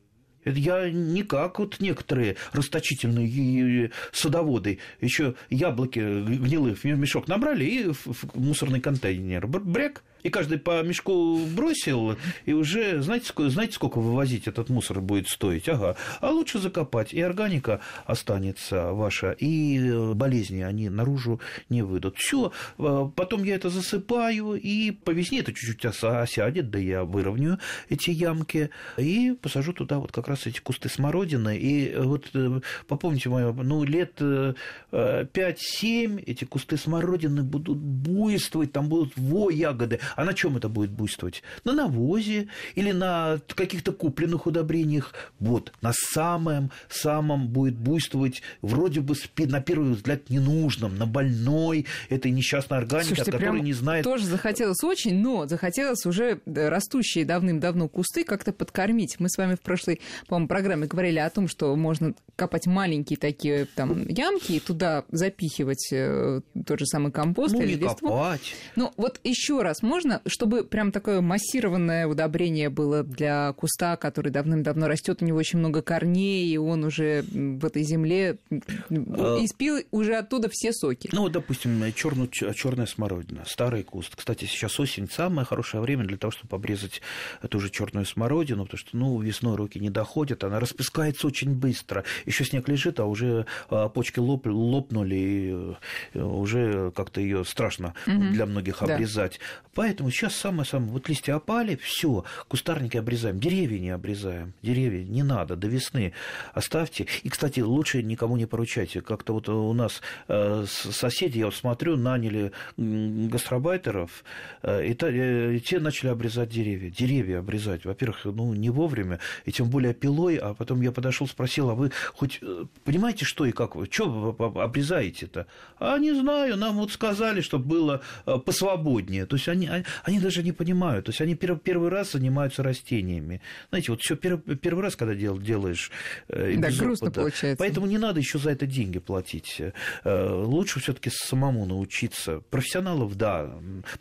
Я 0.46 0.90
не 0.90 1.24
как 1.24 1.60
вот 1.60 1.80
некоторые 1.80 2.36
расточительные 2.54 3.92
садоводы. 4.12 4.80
Еще 5.00 5.36
яблоки 5.50 6.00
гнилые 6.00 6.76
в 6.76 6.84
мешок 6.84 7.28
набрали 7.28 7.66
и 7.66 7.92
в 7.92 8.36
мусорный 8.36 8.82
контейнер. 8.82 9.48
Бр- 9.48 9.64
Бряк. 9.64 10.04
И 10.24 10.30
каждый 10.30 10.60
по 10.60 10.82
мешку 10.84 11.38
бросил, 11.46 12.18
и 12.46 12.54
уже, 12.54 13.02
знаете, 13.02 13.32
знаете, 13.50 13.74
сколько 13.74 14.00
вывозить 14.00 14.48
этот 14.48 14.70
мусор 14.70 15.02
будет 15.02 15.28
стоить? 15.28 15.68
Ага. 15.70 15.96
А 16.20 16.32
лучше 16.32 16.60
закопать, 16.60 17.14
и 17.14 17.22
органика 17.22 17.82
останется 18.06 18.92
ваша, 18.92 19.32
и 19.32 19.80
э, 19.80 20.14
болезни, 20.14 20.62
они 20.62 20.90
наружу 20.90 21.40
не 21.70 21.82
выйдут. 21.82 22.18
Все, 22.18 22.52
потом 22.78 23.44
я 23.44 23.56
это 23.56 23.70
засыпаю, 23.70 24.54
и 24.54 24.92
по 24.92 25.12
весне 25.12 25.40
это 25.40 25.54
чуть-чуть 25.54 25.86
осядет, 25.86 26.70
да 26.70 26.80
я 26.80 27.04
выровняю 27.04 27.60
эти 27.90 28.12
ямки, 28.12 28.70
и 28.98 29.36
посажу 29.42 29.74
туда 29.74 30.00
вот 30.00 30.12
как 30.12 30.28
раз 30.28 30.48
эти 30.48 30.60
кусты 30.60 30.90
смородины. 30.90 31.58
И 31.58 31.96
вот 31.96 32.30
э, 32.34 32.62
попомните 32.88 33.30
мое, 33.30 33.52
ну, 33.54 33.84
лет 33.84 34.14
э, 34.20 34.54
э, 34.92 35.26
5-7 35.26 36.24
эти 36.26 36.46
кусты 36.46 36.78
смородины 36.78 37.44
будут 37.44 37.78
буйствовать, 37.78 38.72
там 38.72 38.90
будут 38.90 39.14
во 39.16 39.50
ягоды. 39.50 40.00
А 40.16 40.24
на 40.24 40.34
чем 40.34 40.58
это 40.58 40.70
будет 40.70 40.92
буйствовать? 40.92 41.44
На 41.64 41.74
навозе 41.74 42.48
или 42.76 42.92
на 42.92 43.40
каких-то 43.48 43.92
купленных 43.92 44.46
удобрениях. 44.46 45.14
Вот, 45.40 45.74
на 45.82 45.94
самом, 45.94 46.72
самом 46.90 47.48
будет 47.48 47.76
буйствовать 47.76 48.42
вроде 48.62 49.02
бы 49.02 49.16
на 49.38 49.62
первый 49.62 49.94
взгляд 49.94 50.30
ненужном, 50.30 50.96
на 50.98 51.06
больной 51.06 51.88
этой 52.10 52.32
несчастной 52.32 52.78
органике, 52.78 53.16
Слушайте, 53.16 53.32
от 53.32 53.38
которой 53.38 53.62
не 53.62 53.74
знает 53.74 54.06
тоже 54.12 54.26
захотелось 54.26 54.84
очень, 54.84 55.20
но 55.20 55.48
захотелось 55.48 56.06
уже 56.06 56.42
э, 56.46 56.70
растущие 56.70 57.24
давным-давно 57.24 57.88
кусты 57.88 58.24
как-то 58.24 58.52
подкормить. 58.52 59.20
Мы 59.20 59.30
с 59.30 59.38
вами 59.38 59.56
в 59.56 59.62
прошлой, 59.62 60.02
по-моему, 60.28 60.48
программе 60.48 60.88
говорили 60.88 61.20
о 61.20 61.30
том, 61.30 61.48
что 61.48 61.74
можно 61.76 62.14
копать 62.36 62.66
маленькие 62.66 63.18
такие 63.18 63.66
там 63.74 64.08
ямки 64.08 64.54
и 64.54 64.60
туда 64.60 65.06
запихивать 65.12 65.94
э, 65.94 66.42
тот 66.66 66.80
же 66.80 66.86
самый 66.86 67.12
компост 67.12 67.54
ну, 67.54 67.62
или 67.62 67.76
не 67.76 67.84
листву. 67.84 68.10
копать. 68.10 68.56
Ну, 68.76 68.92
вот 68.98 69.20
еще 69.24 69.62
раз, 69.62 69.82
можно 69.82 70.01
возможно, 70.04 70.22
чтобы 70.30 70.64
прям 70.64 70.92
такое 70.92 71.22
массированное 71.22 72.08
удобрение 72.08 72.70
было 72.70 73.04
для 73.04 73.54
куста, 73.54 73.96
который 73.98 74.32
давным-давно 74.32 74.88
растет, 74.88 75.22
у 75.22 75.26
него 75.26 75.38
очень 75.38 75.60
много 75.60 75.82
корней, 75.82 76.48
и 76.48 76.58
он 76.58 76.84
уже 76.84 77.24
в 77.24 77.66
этой 77.66 77.84
земле 77.84 78.38
а 78.50 79.38
испил 79.44 79.80
уже 79.92 80.16
оттуда 80.16 80.50
все 80.52 80.74
соки. 80.74 81.10
Ну, 81.12 81.30
допустим, 81.30 81.82
черная 81.94 82.86
смородина, 82.86 83.44
старый 83.46 83.84
куст. 83.84 84.16
Кстати, 84.16 84.46
сейчас 84.46 84.80
осень 84.80 85.10
самое 85.10 85.46
хорошее 85.46 85.82
время 85.82 86.06
для 86.06 86.18
того, 86.18 86.32
чтобы 86.32 86.56
обрезать 86.56 87.02
эту 87.42 87.60
же 87.60 87.70
черную 87.70 88.06
смородину, 88.06 88.66
потому 88.66 88.78
что, 88.78 88.98
ну, 88.98 89.20
весной 89.20 89.56
руки 89.56 89.80
не 89.80 89.90
доходят, 89.90 90.44
она 90.44 90.60
распускается 90.60 91.28
очень 91.28 91.54
быстро. 91.54 92.04
Еще 92.26 92.46
снег 92.46 92.68
лежит, 92.68 93.00
а 93.00 93.06
уже 93.06 93.46
а, 93.70 93.90
почки 93.90 94.20
лоп, 94.20 94.48
лопнули, 94.48 95.16
и 95.16 95.76
э, 96.14 96.22
уже 96.22 96.92
как-то 96.92 97.22
ее 97.22 97.46
страшно 97.46 97.94
угу. 98.08 98.22
для 98.32 98.46
многих 98.46 98.82
обрезать. 98.82 99.40
Да. 99.76 99.82
Поэтому 99.92 100.10
сейчас 100.10 100.38
самое-самое, 100.38 100.90
вот 100.90 101.10
листья 101.10 101.36
опали, 101.36 101.76
все, 101.76 102.24
кустарники 102.48 102.96
обрезаем, 102.96 103.42
деревья 103.42 103.78
не 103.78 103.90
обрезаем, 103.90 104.54
деревья 104.62 105.04
не 105.04 105.22
надо, 105.22 105.58
до 105.58 105.68
весны 105.68 106.14
оставьте. 106.54 107.08
И, 107.24 107.30
кстати, 107.30 107.60
лучше 107.60 108.02
никому 108.02 108.38
не 108.38 108.46
поручайте. 108.46 109.02
Как-то 109.02 109.34
вот 109.34 109.50
у 109.50 109.74
нас 109.74 110.02
э, 110.30 110.64
соседи, 110.66 111.40
я 111.40 111.48
вот 111.48 111.56
смотрю, 111.56 111.98
наняли 111.98 112.54
гастробайтеров, 112.78 114.24
э, 114.64 114.88
и, 114.88 115.58
и 115.58 115.60
те 115.60 115.82
начали 115.82 116.08
обрезать 116.08 116.48
деревья. 116.48 116.90
Деревья 116.90 117.40
обрезать, 117.40 117.84
во-первых, 117.84 118.24
ну, 118.24 118.54
не 118.54 118.70
вовремя, 118.70 119.20
и 119.44 119.52
тем 119.52 119.70
более 119.70 119.94
пилой, 119.94 120.38
а 120.38 120.54
потом 120.54 120.80
я 120.80 120.94
подошел, 120.94 121.28
спросил, 121.28 121.70
а 121.70 121.76
вы 121.76 121.92
хоть 122.14 122.40
понимаете, 122.86 123.26
что 123.26 123.46
и 123.46 123.52
как 123.52 123.76
вы, 123.76 123.88
что 123.92 124.06
вы 124.10 124.62
обрезаете-то? 124.62 125.48
А 125.80 125.98
не 125.98 126.14
знаю, 126.14 126.56
нам 126.56 126.78
вот 126.78 126.94
сказали, 126.94 127.42
чтобы 127.42 127.66
было 127.66 128.02
посвободнее. 128.46 129.26
То 129.26 129.36
есть 129.36 129.50
они, 129.50 129.81
они 130.04 130.20
даже 130.20 130.44
не 130.44 130.52
понимают. 130.52 131.06
То 131.06 131.10
есть 131.10 131.22
они 131.22 131.36
первый 131.36 131.90
раз 131.90 132.12
занимаются 132.14 132.64
растениями. 132.64 133.42
Знаете, 133.70 133.92
вот 133.92 134.02
все 134.02 134.16
первый, 134.16 134.56
первый 134.56 134.82
раз, 134.82 134.96
когда 134.96 135.16
дел, 135.16 135.40
делаешь 135.40 135.92
э, 136.28 136.56
да, 136.58 136.70
грустно 136.70 137.08
опыта. 137.08 137.22
получается. 137.22 137.58
Поэтому 137.58 137.88
не 137.88 137.98
надо 137.98 138.20
еще 138.20 138.40
за 138.40 138.52
это 138.52 138.66
деньги 138.66 139.00
платить. 139.00 139.62
Э, 140.04 140.30
лучше 140.30 140.80
все-таки 140.80 141.10
самому 141.10 141.66
научиться. 141.66 142.42
Профессионалов, 142.50 143.16
да. 143.16 143.52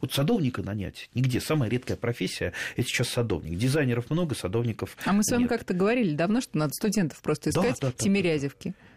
Вот 0.00 0.12
садовника 0.12 0.62
нанять 0.62 1.08
нигде. 1.14 1.40
Самая 1.40 1.70
редкая 1.70 1.96
профессия 1.96 2.52
это 2.76 2.88
сейчас 2.88 3.08
садовник. 3.08 3.58
Дизайнеров 3.58 4.10
много, 4.10 4.34
садовников. 4.34 4.96
А 5.04 5.12
мы 5.12 5.22
с 5.24 5.30
вами 5.30 5.46
как-то 5.46 5.74
говорили 5.74 6.14
давно, 6.14 6.40
что 6.40 6.58
надо 6.58 6.72
студентов 6.72 7.20
просто 7.22 7.50
искать 7.50 7.78
да, 7.80 7.88
да, 7.88 7.92
Тимирязевки. 7.92 8.70
Да, 8.70 8.74
да, 8.74 8.89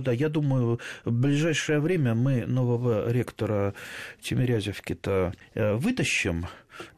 да. 0.00 0.12
Я 0.12 0.28
думаю, 0.28 0.80
в 1.04 1.12
ближайшее 1.12 1.80
время 1.80 2.14
мы 2.14 2.46
нового 2.46 3.10
ректора 3.10 3.74
Тимирязевки-то 4.20 5.32
э, 5.54 5.74
вытащим 5.74 6.46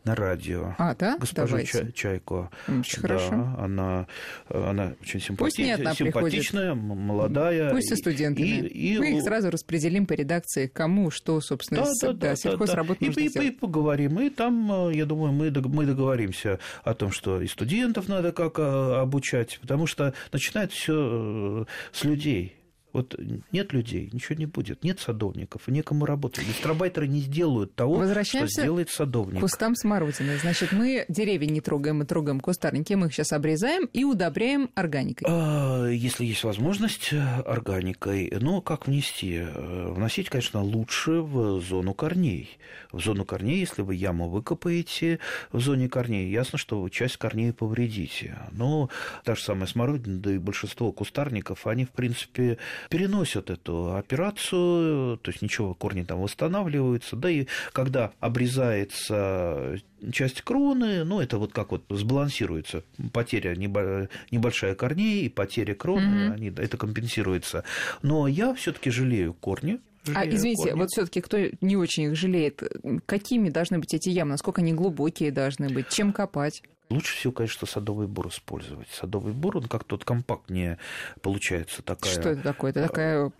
на 0.04 0.14
радио. 0.14 0.74
А, 0.78 0.94
да? 0.94 1.16
Госпожу 1.18 1.50
Давайте. 1.50 1.92
Чайко. 1.92 2.50
Очень 2.66 3.02
да, 3.02 3.08
хорошо. 3.08 3.54
Она, 3.58 4.06
она 4.48 4.94
очень 5.00 5.20
симпати... 5.20 5.62
симпатичная, 5.94 6.72
приходит. 6.72 6.96
молодая. 6.98 7.70
Пусть 7.70 7.88
со 7.88 7.96
студентами. 7.96 8.46
И, 8.46 8.94
и... 8.94 8.98
Мы 8.98 9.18
их 9.18 9.22
сразу 9.22 9.50
распределим 9.50 10.06
по 10.06 10.14
редакции, 10.14 10.66
кому 10.66 11.10
что, 11.10 11.40
собственно, 11.40 11.82
да, 11.82 11.92
с... 11.92 12.00
да, 12.00 12.12
да, 12.12 12.36
сельхозработу 12.36 13.04
да, 13.04 13.12
да. 13.12 13.20
И, 13.20 13.26
и, 13.26 13.48
и 13.48 13.50
поговорим. 13.50 14.20
И 14.20 14.30
там, 14.30 14.90
я 14.90 15.04
думаю, 15.04 15.32
мы, 15.32 15.50
мы 15.50 15.86
договоримся 15.86 16.58
о 16.84 16.94
том, 16.94 17.12
что 17.12 17.40
и 17.40 17.46
студентов 17.46 18.08
надо 18.08 18.32
как 18.32 18.58
а, 18.58 19.02
обучать, 19.02 19.58
потому 19.60 19.86
что 19.86 20.14
начинает 20.32 20.72
все 20.72 21.64
э, 21.64 21.64
с 21.92 22.04
людей. 22.04 22.54
Вот 22.92 23.18
нет 23.52 23.72
людей, 23.72 24.08
ничего 24.12 24.36
не 24.36 24.46
будет, 24.46 24.82
нет 24.82 24.98
садовников, 25.00 25.68
и 25.68 25.72
некому 25.72 26.06
работать. 26.06 26.46
Гастробайтеры 26.46 27.06
не 27.06 27.20
сделают 27.20 27.74
того, 27.74 28.02
что 28.24 28.46
сделает 28.46 28.90
садовник. 28.90 29.38
к 29.38 29.40
кустам 29.40 29.74
смородины. 29.74 30.38
Значит, 30.38 30.72
мы 30.72 31.04
деревья 31.08 31.48
не 31.48 31.60
трогаем, 31.60 31.98
мы 31.98 32.06
трогаем 32.06 32.40
кустарники, 32.40 32.94
мы 32.94 33.08
их 33.08 33.14
сейчас 33.14 33.32
обрезаем 33.32 33.86
и 33.92 34.04
удобряем 34.04 34.70
органикой. 34.74 35.26
А, 35.28 35.86
если 35.88 36.24
есть 36.24 36.44
возможность, 36.44 37.12
органикой. 37.46 38.32
Но 38.40 38.60
как 38.60 38.86
внести? 38.86 39.42
Вносить, 39.54 40.30
конечно, 40.30 40.62
лучше 40.62 41.20
в 41.20 41.60
зону 41.60 41.94
корней. 41.94 42.58
В 42.92 43.00
зону 43.00 43.24
корней, 43.24 43.60
если 43.60 43.82
вы 43.82 43.94
яму 43.94 44.28
выкопаете 44.28 45.18
в 45.52 45.60
зоне 45.60 45.88
корней, 45.88 46.30
ясно, 46.30 46.58
что 46.58 46.80
вы 46.80 46.90
часть 46.90 47.16
корней 47.18 47.52
повредите. 47.52 48.38
Но 48.52 48.88
та 49.24 49.34
же 49.34 49.42
самая 49.42 49.66
смородина, 49.66 50.18
да 50.18 50.32
и 50.32 50.38
большинство 50.38 50.90
кустарников, 50.92 51.66
они, 51.66 51.84
в 51.84 51.90
принципе, 51.90 52.58
переносят 52.90 53.50
эту 53.50 53.94
операцию, 53.94 55.18
то 55.18 55.30
есть 55.30 55.42
ничего, 55.42 55.74
корни 55.74 56.02
там 56.02 56.20
восстанавливаются, 56.20 57.16
да 57.16 57.30
и 57.30 57.46
когда 57.72 58.12
обрезается 58.20 59.78
часть 60.12 60.42
кроны, 60.42 61.04
ну, 61.04 61.20
это 61.20 61.38
вот 61.38 61.52
как 61.52 61.72
вот 61.72 61.84
сбалансируется 61.90 62.82
потеря 63.12 63.54
небольшая 63.56 64.74
корней 64.74 65.22
и 65.22 65.28
потеря 65.28 65.74
кроны, 65.74 66.28
mm-hmm. 66.28 66.34
они, 66.34 66.48
это 66.56 66.76
компенсируется. 66.76 67.64
Но 68.02 68.28
я 68.28 68.54
все-таки 68.54 68.90
жалею 68.90 69.34
корни, 69.34 69.80
а 70.14 70.26
извините, 70.26 70.70
корни. 70.70 70.78
вот 70.78 70.90
все-таки 70.90 71.20
кто 71.20 71.38
не 71.60 71.76
очень 71.76 72.04
их 72.04 72.16
жалеет, 72.16 72.62
какими 73.06 73.50
должны 73.50 73.78
быть 73.78 73.94
эти 73.94 74.08
ямы, 74.08 74.32
насколько 74.32 74.60
они 74.60 74.72
глубокие 74.72 75.32
должны 75.32 75.68
быть, 75.68 75.88
чем 75.88 76.12
копать? 76.12 76.62
Лучше 76.90 77.16
всего, 77.16 77.32
конечно, 77.32 77.66
садовый 77.66 78.06
бур 78.06 78.28
использовать. 78.28 78.88
Садовый 78.88 79.34
бур, 79.34 79.58
он 79.58 79.64
как-то 79.64 79.96
вот 79.96 80.04
компактнее 80.04 80.78
получается 81.20 81.82
такая. 81.82 82.12
Что 82.12 82.30
это 82.30 82.42
такое? 82.42 82.70
Это 82.70 82.82
такая, 82.82 83.32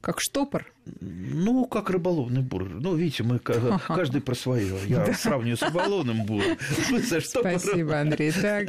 как 0.00 0.20
штопор? 0.20 0.72
Ну, 1.00 1.66
как 1.66 1.90
рыболовный 1.90 2.42
бур. 2.42 2.68
Ну, 2.68 2.94
видите, 2.94 3.24
мы 3.24 3.38
каждый 3.40 4.20
про 4.20 4.34
свое. 4.34 4.76
Я 4.86 5.12
сравниваю 5.14 5.56
с 5.56 5.62
рыболовным 5.62 6.24
буром. 6.24 6.56
Спасибо, 7.24 8.00
Андрей. 8.00 8.30
Так. 8.32 8.68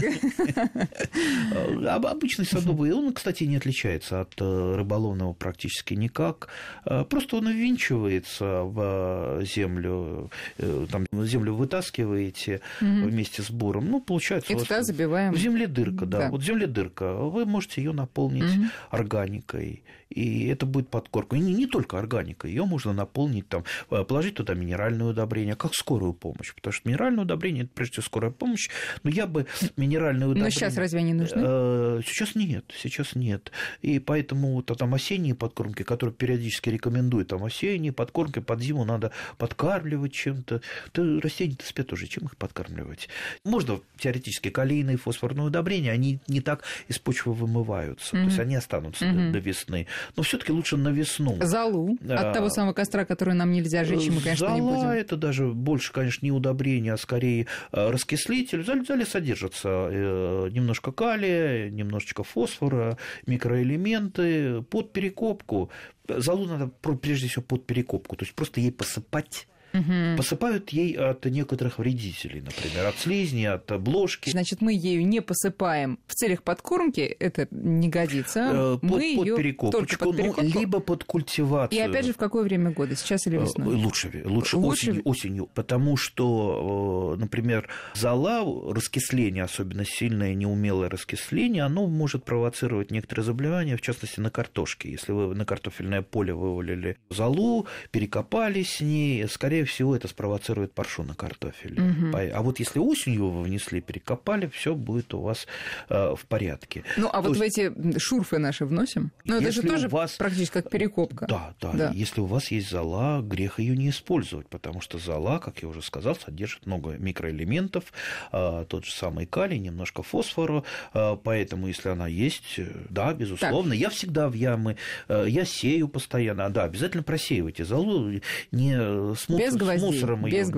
Обычный 1.88 2.46
садовый, 2.46 2.92
он, 2.92 3.14
кстати, 3.14 3.44
не 3.44 3.58
отличается 3.58 4.22
от 4.22 4.34
э, 4.40 4.76
рыболовного 4.76 5.34
практически 5.34 5.94
никак. 5.94 6.48
Э, 6.86 7.04
просто 7.04 7.38
он 7.38 7.50
ввинчивается 7.50 8.64
в 8.64 9.44
землю, 9.44 10.32
э, 10.58 10.88
там 10.92 11.06
землю 11.12 11.54
вытаскиваете 11.54 12.62
вместе 12.82 13.44
с 13.44 13.52
буром. 13.52 13.90
Ну, 13.90 14.02
получается... 14.02 14.27
И 14.36 14.56
туда 14.56 14.84
забиваем. 14.84 15.34
В 15.34 15.38
земле 15.38 15.68
дырка, 15.68 16.06
да. 16.06 16.30
Вот 16.30 16.42
в 16.42 16.46
земле 16.46 16.68
дырка. 16.68 17.14
Вы 17.14 17.46
можете 17.46 17.82
ее 17.82 17.92
наполнить 17.94 18.72
органикой 18.90 19.84
и 20.10 20.48
это 20.48 20.66
будет 20.66 20.90
подкормка. 20.90 21.36
И 21.36 21.40
не, 21.40 21.54
не 21.54 21.68
только 21.68 22.00
органика, 22.00 22.48
ее 22.48 22.66
можно 22.66 22.94
наполнить, 22.94 23.48
там, 23.48 23.64
э, 23.92 24.04
положить 24.04 24.36
туда 24.36 24.54
минеральное 24.54 25.08
удобрение, 25.08 25.56
как 25.56 25.74
скорую 25.74 26.14
помощь, 26.14 26.54
потому 26.56 26.72
что 26.72 26.88
минеральное 26.88 27.24
удобрение 27.24 27.66
это 27.66 27.74
прежде 27.74 27.94
всего 27.94 28.06
скорая 28.06 28.32
помощь, 28.32 28.70
но 29.04 29.10
я 29.10 29.28
бы 29.28 29.46
минеральное 29.76 30.28
удобрение... 30.28 30.46
Но 30.46 30.50
сейчас 30.50 30.78
разве 30.78 31.00
они 31.00 31.14
нужны? 31.14 31.42
Э, 31.44 32.02
сейчас 32.06 32.36
нет, 32.36 32.66
сейчас 32.78 33.16
нет. 33.16 33.52
И 33.82 34.00
поэтому 34.00 34.54
вот, 34.56 34.66
там 34.66 34.94
осенние 34.94 35.36
подкормки, 35.36 35.84
которые 35.84 36.14
периодически 36.14 36.70
рекомендуют, 36.70 37.30
там 37.30 37.44
осенние 37.44 37.92
подкормки 37.92 38.40
под 38.40 38.62
зиму 38.62 38.86
надо 38.86 39.12
подкармливать 39.38 40.14
чем-то. 40.14 40.62
То 40.92 41.20
растения-то 41.20 41.66
спят 41.66 41.92
уже, 41.94 42.08
чем 42.08 42.26
их 42.26 42.38
подкармливать? 42.38 43.10
Можно 43.44 43.82
теоретически 43.98 44.17
калийные, 44.52 44.98
фосфорные 44.98 45.48
удобрения, 45.48 45.92
они 45.92 46.20
не 46.28 46.42
так 46.42 46.64
из 46.88 47.00
почвы 47.00 47.34
вымываются, 47.34 48.16
mm-hmm. 48.16 48.20
то 48.22 48.26
есть 48.26 48.40
они 48.40 48.56
останутся 48.56 49.06
mm-hmm. 49.06 49.32
до, 49.32 49.40
весны 49.40 49.88
но 50.16 50.24
все-таки 50.24 50.52
лучше 50.52 50.78
на 50.78 50.90
весну. 50.90 51.38
Залу 51.42 51.98
от 52.08 52.34
того 52.34 52.50
самого 52.50 52.74
костра, 52.74 53.06
который 53.06 53.34
нам 53.34 53.52
нельзя 53.52 53.84
жечь, 53.84 54.10
мы, 54.10 54.22
конечно, 54.22 54.48
Зала 54.48 54.56
не 54.56 54.62
будем. 54.62 54.90
это 54.90 55.16
даже 55.16 55.48
больше, 55.48 55.92
конечно, 55.92 56.26
не 56.26 56.32
удобрение, 56.32 56.94
а 56.94 56.98
скорее 56.98 57.48
э, 57.72 57.90
раскислитель. 57.90 58.64
В 58.64 58.86
зале 58.86 59.06
содержится 59.06 59.70
э, 59.70 60.50
немножко 60.52 60.92
калия, 60.92 61.70
немножечко 61.70 62.24
фосфора, 62.24 62.98
микроэлементы 63.26 64.62
под 64.64 64.94
перекопку. 64.94 65.72
Залу 66.08 66.46
надо 66.46 66.68
прежде 66.68 67.28
всего 67.28 67.44
под 67.44 67.66
перекопку, 67.66 68.16
то 68.16 68.24
есть 68.24 68.34
просто 68.34 68.60
ей 68.60 68.72
посыпать 68.72 69.48
Угу. 69.80 70.18
Посыпают 70.18 70.70
ей 70.70 70.96
от 70.96 71.26
некоторых 71.26 71.80
вредителей, 71.80 72.42
например, 72.42 72.86
от 72.86 72.98
слизни, 72.98 73.46
от 73.46 73.72
обложки. 73.72 74.30
Значит, 74.30 74.62
мы 74.62 74.74
ею 74.74 75.06
не 75.06 75.22
посыпаем 75.22 76.00
в 76.08 76.14
целях 76.14 76.44
подкормки, 76.44 77.02
это 77.02 77.48
не 77.52 77.90
годится. 77.90 78.50
Э, 78.52 78.78
под, 78.82 78.84
мы 78.84 79.16
под 79.16 79.26
ее 79.26 79.54
только 79.54 79.98
под 79.98 80.18
перекопку. 80.18 80.42
Ну, 80.42 80.60
либо 80.60 80.80
под 80.80 81.04
культивацию. 81.04 81.80
И 81.80 81.82
опять 81.82 82.06
же, 82.06 82.14
в 82.14 82.18
какое 82.18 82.44
время 82.44 82.72
года, 82.72 82.96
сейчас 82.96 83.28
или 83.28 83.38
весной? 83.38 83.76
Э, 83.76 83.78
лучше, 83.78 84.24
лучше, 84.26 84.58
лучше... 84.58 84.88
Осенью, 84.88 85.02
осенью, 85.06 85.50
потому 85.54 85.98
что, 85.98 87.14
э, 87.16 87.20
например, 87.20 87.68
зола, 87.94 88.74
раскисление, 88.74 89.44
особенно 89.44 89.86
сильное 89.86 90.34
неумелое 90.34 90.90
раскисление, 90.90 91.64
оно 91.64 91.88
может 91.88 92.24
провоцировать 92.24 92.92
некоторые 92.92 93.26
заболевания, 93.26 93.78
в 93.78 93.82
частности, 93.82 94.20
на 94.20 94.30
картошке. 94.30 94.92
Если 94.92 95.12
вы 95.12 95.36
на 95.36 95.46
картофельное 95.46 96.02
поле 96.02 96.34
вывалили 96.34 96.98
золу, 97.10 97.68
перекопали 97.92 98.64
с 98.64 98.82
ней, 98.82 99.28
скорее 99.28 99.66
всего, 99.68 99.96
это 99.96 100.08
спровоцирует 100.08 100.74
паршу 100.74 101.04
на 101.04 101.14
картофеле. 101.14 101.82
Угу. 101.82 102.18
А 102.34 102.42
вот 102.42 102.60
если 102.60 102.80
осенью 102.80 103.30
вы 103.30 103.44
внесли, 103.44 103.82
перекопали, 103.82 104.48
все 104.48 104.74
будет 104.76 105.14
у 105.14 105.22
вас 105.22 105.48
э, 105.90 106.16
в 106.16 106.26
порядке. 106.26 106.84
Ну, 106.98 107.08
а 107.08 107.22
То 107.22 107.30
вот 107.30 107.38
есть... 107.38 107.58
в 107.58 107.60
эти 107.60 108.00
шурфы 108.00 108.38
наши 108.40 108.66
вносим? 108.66 109.12
Ну, 109.26 109.38
это 109.38 109.52
же 109.52 109.62
тоже 109.62 109.88
вас... 109.88 110.14
практически 110.14 110.54
как 110.54 110.70
перекопка. 110.70 111.28
Да, 111.28 111.54
да, 111.62 111.72
да. 111.74 111.92
Если 111.94 112.22
у 112.22 112.26
вас 112.26 112.52
есть 112.52 112.70
зола, 112.70 113.22
грех 113.22 113.60
ее 113.60 113.76
не 113.78 113.90
использовать, 113.90 114.48
потому 114.48 114.82
что 114.82 114.98
зола, 114.98 115.40
как 115.40 115.62
я 115.62 115.68
уже 115.68 115.82
сказал, 115.82 116.16
содержит 116.16 116.66
много 116.66 116.98
микроэлементов, 116.98 117.86
э, 118.32 118.66
тот 118.68 118.86
же 118.86 118.92
самый 118.92 119.26
калий, 119.26 119.60
немножко 119.60 120.04
фосфора, 120.04 120.64
э, 120.94 121.18
поэтому 121.24 121.68
если 121.68 121.90
она 121.90 122.08
есть, 122.08 122.56
э, 122.58 122.68
да, 122.90 123.14
безусловно. 123.14 123.72
Так. 123.72 123.80
Я 123.80 123.90
всегда 123.90 124.30
в 124.30 124.34
ямы, 124.34 124.78
э, 125.08 125.26
я 125.28 125.46
сею 125.46 125.88
постоянно, 125.88 126.50
да, 126.50 126.64
обязательно 126.64 127.04
просеивайте 127.04 127.66
золу, 127.66 128.12
не 128.52 128.74
с, 129.16 129.30
мусор, 129.30 129.46
без 129.46 129.56
гвоздей, 129.58 129.80
с 129.80 129.94
мусором 129.94 130.26
без 130.26 130.50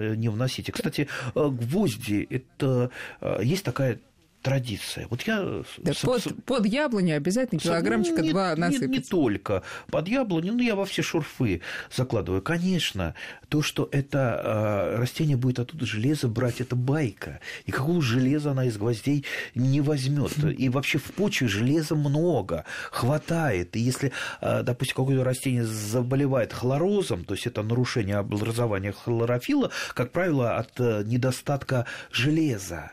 ее 0.00 0.16
не 0.16 0.28
вносите. 0.28 0.72
Кстати, 0.72 1.08
э, 1.34 1.48
гвозди, 1.48 2.26
это 2.30 2.90
есть 3.42 3.64
такая 3.64 3.98
традиция. 4.42 5.06
Вот 5.10 5.22
я... 5.22 5.62
Да, 5.78 5.92
с... 5.92 6.00
под, 6.00 6.44
под 6.44 6.66
яблоню 6.66 7.16
обязательно 7.16 7.60
килограммчика 7.60 8.22
не, 8.22 8.30
два 8.30 8.54
насыпать. 8.56 8.88
Не, 8.88 8.96
не 8.98 9.02
только 9.02 9.62
под 9.90 10.08
яблоню, 10.08 10.54
ну, 10.54 10.60
я 10.60 10.74
во 10.74 10.84
все 10.84 11.02
шурфы 11.02 11.60
закладываю. 11.94 12.42
Конечно, 12.42 13.14
то, 13.48 13.62
что 13.62 13.88
это 13.92 14.40
э, 14.42 14.96
растение 14.96 15.36
будет 15.36 15.58
оттуда 15.58 15.84
железо 15.86 16.28
брать, 16.28 16.60
это 16.60 16.76
байка. 16.76 17.40
Никакого 17.66 18.00
железа 18.00 18.52
она 18.52 18.64
из 18.64 18.78
гвоздей 18.78 19.24
не 19.54 19.80
возьмет. 19.80 20.32
И 20.58 20.68
вообще 20.68 20.98
в 20.98 21.12
почве 21.12 21.48
железа 21.48 21.94
много, 21.94 22.64
хватает. 22.90 23.76
И 23.76 23.80
если, 23.80 24.12
э, 24.40 24.62
допустим, 24.62 24.96
какое-то 24.96 25.24
растение 25.24 25.64
заболевает 25.64 26.52
хлорозом, 26.52 27.24
то 27.24 27.34
есть 27.34 27.46
это 27.46 27.62
нарушение 27.62 28.16
образования 28.16 28.92
хлорофила, 28.92 29.70
как 29.94 30.12
правило, 30.12 30.56
от 30.56 30.78
э, 30.78 31.02
недостатка 31.04 31.86
железа. 32.10 32.92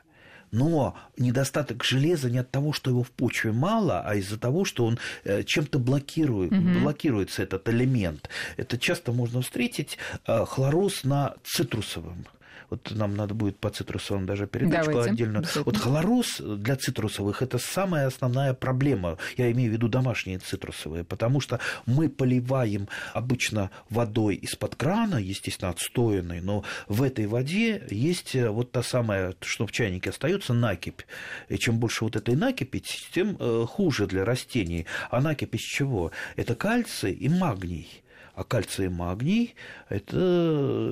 Но 0.52 0.96
недостаток 1.18 1.84
железа 1.84 2.30
не 2.30 2.40
от 2.40 2.52
того, 2.52 2.74
что 2.74 2.90
его 2.90 3.04
в 3.04 3.12
почве 3.12 3.52
мало, 3.52 4.02
а 4.06 4.16
из-за 4.16 4.38
того, 4.38 4.66
что 4.66 4.86
он 4.86 5.00
э, 5.24 5.44
чем-то 5.44 5.80
блокирует, 5.80 6.52
угу. 6.52 6.80
блокируется 6.82 7.44
этот 7.44 7.68
элемент. 7.70 8.30
Это 8.56 8.78
часто 8.78 9.12
можно 9.12 9.42
встретить 9.42 9.98
э, 10.26 10.46
хлороз 10.46 11.04
на 11.04 11.36
цитрусовом 11.44 12.26
вот 12.70 12.92
нам 12.92 13.16
надо 13.16 13.34
будет 13.34 13.58
по 13.58 13.70
цитрусовым 13.70 14.26
даже 14.26 14.48
передачку 14.48 14.92
Давайте. 14.92 15.12
отдельную. 15.12 15.46
Вот 15.66 15.78
хлороз 15.78 16.40
для 16.40 16.76
цитрусовых– 16.76 17.42
это 17.42 17.58
самая 17.58 18.08
основная 18.08 18.54
проблема. 18.54 19.18
Я 19.38 19.52
имею 19.52 19.72
в 19.72 19.74
виду 19.74 19.88
домашние 19.88 20.40
цитрусовые, 20.40 21.04
потому 21.04 21.40
что 21.40 21.60
мы 21.86 22.10
поливаем 22.10 22.88
обычно 23.14 23.72
водой 23.90 24.36
из-под 24.36 24.76
крана, 24.76 25.18
естественно, 25.18 25.72
отстоянной, 25.72 26.42
но 26.42 26.64
в 26.88 27.04
этой 27.04 27.28
воде 27.28 27.84
есть 27.90 28.36
вот 28.36 28.72
та 28.72 28.84
самая, 28.84 29.36
что 29.42 29.66
в 29.66 29.72
чайнике 29.72 30.10
остается, 30.10 30.54
накипь. 30.54 31.02
И 31.50 31.58
чем 31.58 31.80
больше 31.80 32.04
вот 32.04 32.16
этой 32.16 32.36
накипи, 32.36 32.84
тем 33.14 33.38
э, 33.40 33.66
хуже 33.68 34.08
для 34.08 34.26
растений. 34.26 34.86
А 35.10 35.22
накипь 35.22 35.56
из 35.56 35.62
чего? 35.62 36.12
Это 36.36 36.56
кальций 36.56 37.14
и 37.14 37.30
магний. 37.30 38.04
А 38.38 38.44
кальций 38.44 38.86
и 38.86 38.90
магний– 38.90 39.56
это 39.90 40.16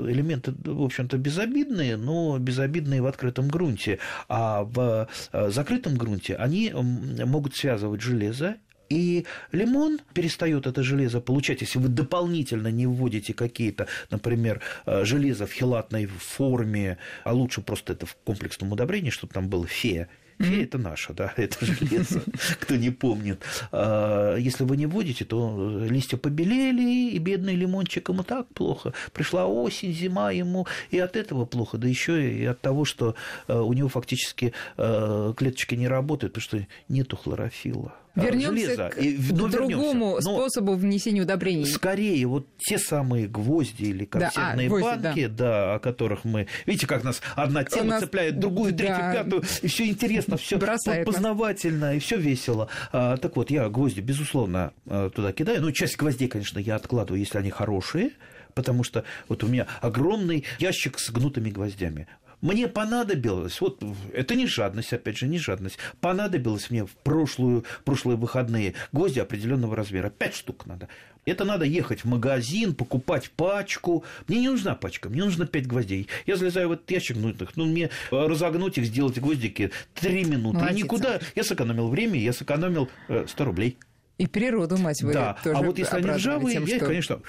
элементы, 0.09 0.51
в 0.63 0.81
общем-то, 0.81 1.19
безобидные, 1.19 1.95
но 1.95 2.39
безобидные 2.39 3.03
в 3.03 3.05
открытом 3.05 3.49
грунте. 3.49 3.99
А 4.27 4.63
в 4.63 5.07
э, 5.31 5.49
закрытом 5.51 5.95
грунте 5.95 6.35
они 6.37 6.73
могут 6.73 7.55
связывать 7.55 8.01
железо 8.01 8.55
и 8.89 9.27
лимон 9.51 9.99
перестает 10.15 10.65
это 10.65 10.81
железо 10.81 11.21
получать, 11.21 11.61
если 11.61 11.77
вы 11.77 11.87
дополнительно 11.89 12.69
не 12.69 12.87
вводите 12.87 13.35
какие-то, 13.35 13.85
например, 14.09 14.61
э, 14.87 15.05
железо 15.05 15.45
в 15.45 15.51
хелатной 15.51 16.07
форме, 16.07 16.97
а 17.23 17.33
лучше 17.33 17.61
просто 17.61 17.93
это 17.93 18.07
в 18.07 18.15
комплексном 18.23 18.71
удобрении, 18.71 19.11
чтобы 19.11 19.33
там 19.33 19.49
было 19.49 19.67
фея 19.67 20.09
Фея 20.39 20.63
это 20.63 20.77
наша, 20.77 21.13
да, 21.13 21.33
это 21.37 21.65
железо, 21.65 22.21
кто 22.59 22.75
не 22.75 22.89
помнит. 22.89 23.43
А, 23.71 24.35
если 24.35 24.63
вы 24.63 24.77
не 24.77 24.85
вводите, 24.85 25.25
то 25.25 25.85
листья 25.87 26.17
побелели, 26.17 27.11
и 27.11 27.17
бедный 27.19 27.55
лимончик 27.55 28.09
ему 28.09 28.23
так 28.23 28.47
плохо. 28.49 28.93
Пришла 29.13 29.45
осень, 29.45 29.93
зима 29.93 30.31
ему, 30.31 30.67
и 30.91 30.99
от 30.99 31.15
этого 31.15 31.45
плохо, 31.45 31.77
да 31.77 31.87
еще 31.87 32.31
и 32.31 32.45
от 32.45 32.61
того, 32.61 32.85
что 32.85 33.15
э, 33.47 33.57
у 33.57 33.73
него 33.73 33.89
фактически 33.89 34.53
э, 34.77 35.33
клеточки 35.35 35.75
не 35.75 35.87
работают, 35.87 36.33
потому 36.33 36.43
что 36.43 36.67
нету 36.89 37.15
хлорофилла. 37.15 37.93
Вернемся 38.15 38.89
к, 38.89 38.97
и, 38.97 39.17
ну, 39.31 39.47
другому 39.47 40.05
вернемся. 40.05 40.21
способу 40.21 40.75
внесения 40.75 41.21
удобрений. 41.21 41.65
Скорее, 41.65 42.25
вот 42.27 42.47
те 42.57 42.77
самые 42.77 43.27
гвозди 43.27 43.83
или 43.83 44.05
консервные 44.05 44.69
да, 44.69 44.75
а, 44.75 44.79
гвозди, 44.79 45.03
банки, 45.03 45.27
да. 45.27 45.33
да, 45.35 45.75
о 45.75 45.79
которых 45.79 46.23
мы. 46.23 46.47
Видите, 46.65 46.87
как 46.87 47.03
нас 47.03 47.21
одна 47.35 47.63
тема 47.63 47.91
нас... 47.91 48.03
цепляет 48.03 48.39
другую, 48.39 48.71
да. 48.71 48.77
третью, 48.77 49.13
пятую, 49.13 49.43
и 49.61 49.67
все 49.67 49.87
интересно, 49.87 50.37
все 50.37 50.57
познавательно, 50.57 51.95
и 51.95 51.99
все 51.99 52.17
весело. 52.17 52.69
А, 52.91 53.17
так 53.17 53.35
вот, 53.35 53.51
я 53.51 53.69
гвозди, 53.69 53.99
безусловно, 53.99 54.71
а, 54.85 55.09
туда 55.09 55.31
кидаю. 55.33 55.61
Ну, 55.61 55.71
часть 55.71 55.97
гвоздей, 55.97 56.27
конечно, 56.27 56.59
я 56.59 56.75
откладываю, 56.75 57.19
если 57.19 57.37
они 57.37 57.49
хорошие 57.49 58.11
потому 58.53 58.85
что 58.85 59.03
вот 59.27 59.43
у 59.43 59.47
меня 59.47 59.67
огромный 59.81 60.45
ящик 60.59 60.97
с 60.97 61.11
гнутыми 61.11 61.49
гвоздями. 61.49 62.07
Мне 62.41 62.67
понадобилось, 62.67 63.59
вот 63.61 63.83
это 64.13 64.35
не 64.35 64.47
жадность, 64.47 64.93
опять 64.93 65.17
же, 65.17 65.27
не 65.27 65.37
жадность, 65.37 65.77
понадобилось 66.01 66.69
мне 66.69 66.85
в 66.85 66.91
прошлую, 66.91 67.65
прошлые 67.83 68.17
выходные 68.17 68.73
гвозди 68.91 69.19
определенного 69.19 69.75
размера, 69.75 70.09
пять 70.09 70.35
штук 70.35 70.65
надо. 70.65 70.89
Это 71.25 71.43
надо 71.43 71.65
ехать 71.65 72.01
в 72.01 72.05
магазин, 72.05 72.75
покупать 72.75 73.31
пачку. 73.31 74.03
Мне 74.27 74.41
не 74.41 74.49
нужна 74.49 74.75
пачка, 74.75 75.09
мне 75.09 75.23
нужно 75.23 75.47
пять 75.47 75.65
гвоздей. 75.65 76.07
Я 76.27 76.35
залезаю 76.35 76.69
в 76.69 76.73
этот 76.73 76.89
ящик 76.91 77.17
гнутых, 77.17 77.57
ну, 77.57 77.65
мне 77.65 77.89
разогнуть 78.11 78.77
их, 78.77 78.85
сделать 78.85 79.17
гвоздики 79.19 79.71
три 79.95 80.23
минуты. 80.23 80.59
Молодец. 80.59 80.77
И 80.77 80.83
никуда. 80.83 81.19
Я 81.35 81.43
сэкономил 81.43 81.89
время, 81.89 82.19
я 82.19 82.31
сэкономил 82.31 82.89
100 83.07 83.25
э, 83.25 83.43
рублей. 83.43 83.77
И 84.17 84.27
природу, 84.27 84.77
мать 84.77 85.01
вы, 85.01 85.13
да. 85.13 85.37
тоже 85.43 85.57
А 85.57 85.61
вот 85.61 85.77
если 85.77 85.97
они 85.97 86.09
ржавые, 86.09 86.53
тем, 86.55 86.65
я 86.65 86.77
что... 86.77 86.85
конечно, 86.85 87.19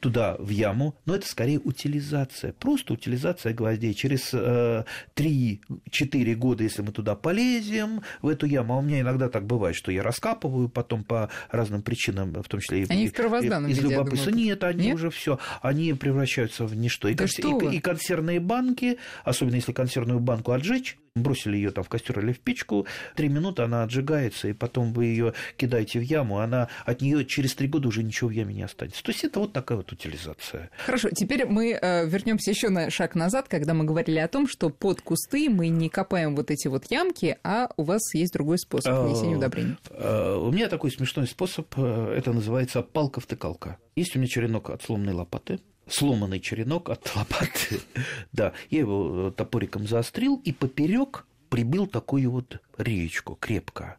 туда, 0.00 0.36
в 0.38 0.48
яму. 0.48 0.96
Но 1.06 1.14
это 1.14 1.28
скорее 1.28 1.60
утилизация. 1.60 2.52
Просто 2.52 2.94
утилизация 2.94 3.54
гвоздей. 3.54 3.94
Через 3.94 4.30
э, 4.32 4.84
3-4 5.14 6.34
года, 6.34 6.64
если 6.64 6.82
мы 6.82 6.90
туда 6.90 7.14
полезем, 7.14 8.02
в 8.22 8.28
эту 8.28 8.46
яму, 8.46 8.74
а 8.74 8.78
у 8.78 8.82
меня 8.82 9.00
иногда 9.00 9.28
так 9.28 9.46
бывает, 9.46 9.76
что 9.76 9.92
я 9.92 10.02
раскапываю 10.02 10.68
потом 10.68 11.04
по 11.04 11.30
разным 11.50 11.82
причинам, 11.82 12.32
в 12.32 12.48
том 12.48 12.60
числе 12.60 12.82
и, 12.82 12.86
они 12.88 13.08
в 13.08 13.12
первозданном 13.12 13.70
из 13.70 13.80
любопытства. 13.80 14.30
Нет, 14.30 14.64
они 14.64 14.86
Нет? 14.86 14.94
уже 14.96 15.10
все, 15.10 15.38
они 15.60 15.92
превращаются 15.94 16.66
в 16.66 16.74
ничто. 16.74 17.08
И, 17.08 17.14
да 17.14 17.26
кон... 17.40 17.70
и, 17.70 17.76
и 17.76 17.80
консервные 17.80 18.40
банки, 18.40 18.98
особенно 19.24 19.56
если 19.56 19.72
консервную 19.72 20.18
банку 20.18 20.52
отжечь, 20.52 20.98
бросили 21.14 21.56
ее 21.56 21.70
там 21.70 21.84
в 21.84 21.88
костер 21.88 22.18
или 22.20 22.32
в 22.32 22.40
печку, 22.40 22.86
три 23.14 23.28
минуты 23.28 23.62
она 23.62 23.82
отжигается, 23.82 24.48
и 24.48 24.52
потом 24.52 24.92
вы 24.92 25.06
ее 25.06 25.34
кидаете 25.56 25.98
в 25.98 26.02
яму, 26.02 26.38
она 26.38 26.68
от 26.84 27.00
нее 27.02 27.24
через 27.26 27.54
три 27.54 27.68
года 27.68 27.88
уже 27.88 28.02
ничего 28.02 28.30
в 28.30 28.32
яме 28.32 28.54
не 28.54 28.62
останется. 28.62 29.02
То 29.02 29.12
есть 29.12 29.24
это 29.24 29.40
вот 29.40 29.52
такая 29.52 29.78
вот 29.78 29.92
утилизация. 29.92 30.70
Хорошо, 30.84 31.10
теперь 31.10 31.46
мы 31.46 31.78
э, 31.80 32.06
вернемся 32.06 32.50
еще 32.50 32.70
на 32.70 32.90
шаг 32.90 33.14
назад, 33.14 33.48
когда 33.48 33.74
мы 33.74 33.84
говорили 33.84 34.18
о 34.18 34.28
том, 34.28 34.48
что 34.48 34.70
под 34.70 35.02
кусты 35.02 35.50
мы 35.50 35.68
не 35.68 35.88
копаем 35.88 36.34
вот 36.34 36.50
эти 36.50 36.68
вот 36.68 36.90
ямки, 36.90 37.36
а 37.44 37.68
у 37.76 37.82
вас 37.84 38.14
есть 38.14 38.32
другой 38.32 38.58
способ 38.58 38.92
а, 38.92 39.06
внесения 39.06 39.36
удобрений. 39.36 39.76
Э, 39.90 40.36
у 40.36 40.50
меня 40.50 40.68
такой 40.68 40.90
смешной 40.90 41.26
способ, 41.26 41.66
э, 41.76 42.14
это 42.16 42.32
называется 42.32 42.82
палка-втыкалка. 42.82 43.78
Есть 43.96 44.16
у 44.16 44.18
меня 44.18 44.28
черенок 44.28 44.70
от 44.70 44.82
сломанной 44.82 45.12
лопаты, 45.12 45.60
сломанный 45.88 46.40
черенок 46.40 46.90
от 46.90 47.14
лопаты. 47.14 47.80
да, 48.32 48.52
я 48.70 48.80
его 48.80 49.28
э, 49.28 49.32
топориком 49.32 49.86
заострил 49.86 50.40
и 50.44 50.52
поперек 50.52 51.26
прибил 51.48 51.86
такую 51.86 52.30
вот 52.30 52.60
речку 52.78 53.36
крепко, 53.36 53.96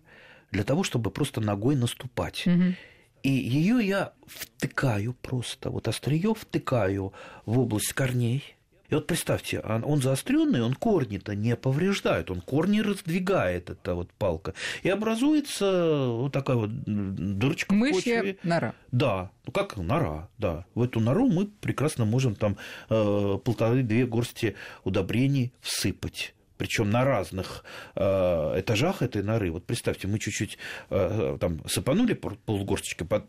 для 0.52 0.64
того, 0.64 0.84
чтобы 0.84 1.12
просто 1.12 1.40
ногой 1.42 1.76
наступать. 1.76 2.48
Угу. 2.48 2.76
И 3.24 3.30
ее 3.30 3.86
я 3.86 4.14
втыкаю 4.26 5.14
просто, 5.14 5.70
вот 5.70 5.88
острие 5.88 6.34
втыкаю 6.34 7.14
в 7.46 7.60
область 7.60 7.94
корней, 7.94 8.56
и 8.94 8.96
вот 8.96 9.08
представьте, 9.08 9.60
он 9.60 10.04
заостренный, 10.04 10.62
он 10.62 10.76
корни-то 10.76 11.34
не 11.34 11.56
повреждает, 11.56 12.30
он 12.30 12.42
корни 12.42 12.80
раздвигает, 12.80 13.72
эта 13.72 13.96
вот 13.96 14.12
палка. 14.12 14.54
И 14.84 14.90
образуется 14.90 16.10
вот 16.10 16.32
такая 16.32 16.58
вот 16.58 16.70
дырочка 16.70 17.74
Мышья 17.74 18.20
в 18.20 18.20
почве. 18.20 18.38
нора. 18.44 18.76
Да, 18.92 19.32
ну 19.48 19.52
как 19.52 19.78
нора, 19.78 20.30
да. 20.38 20.68
В 20.76 20.84
эту 20.84 21.00
нору 21.00 21.28
мы 21.28 21.48
прекрасно 21.48 22.06
можем 22.06 22.36
там 22.36 22.56
э, 22.92 23.40
полторы-две 23.44 24.06
горсти 24.06 24.56
удобрений 24.84 25.54
всыпать 25.60 26.36
причем 26.58 26.92
на 26.92 27.04
разных 27.04 27.64
э, 27.96 28.60
этажах 28.60 29.02
этой 29.02 29.24
норы. 29.24 29.52
Вот 29.52 29.66
представьте, 29.66 30.08
мы 30.08 30.20
чуть-чуть 30.20 30.60
э, 30.92 31.38
там 31.42 31.68
сыпанули 31.68 32.14
полгорсточкой, 32.14 33.08
под... 33.08 33.26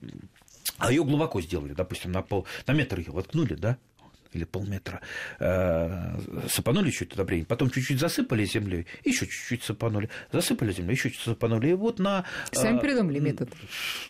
а 0.76 0.92
ее 0.92 1.04
глубоко 1.04 1.40
сделали, 1.40 1.72
допустим, 1.72 2.12
на, 2.12 2.20
пол, 2.20 2.46
на 2.66 2.72
метр 2.74 2.98
ее 2.98 3.12
воткнули, 3.12 3.54
да, 3.54 3.78
или 4.34 4.44
полметра, 4.44 5.00
э, 5.38 6.18
сыпанули 6.48 6.90
чуть 6.90 7.14
удобрение, 7.14 7.46
потом 7.46 7.70
чуть-чуть 7.70 7.98
засыпали 7.98 8.44
землей, 8.44 8.86
еще 9.04 9.26
чуть-чуть 9.26 9.62
сыпанули, 9.62 10.08
засыпали 10.32 10.72
землей, 10.72 10.94
еще 10.94 11.10
чуть-чуть 11.10 11.24
сыпанули. 11.24 11.70
И 11.70 11.74
вот 11.74 11.98
на... 11.98 12.24
Сами 12.52 12.78
придумали 12.78 13.18
метод. 13.18 13.50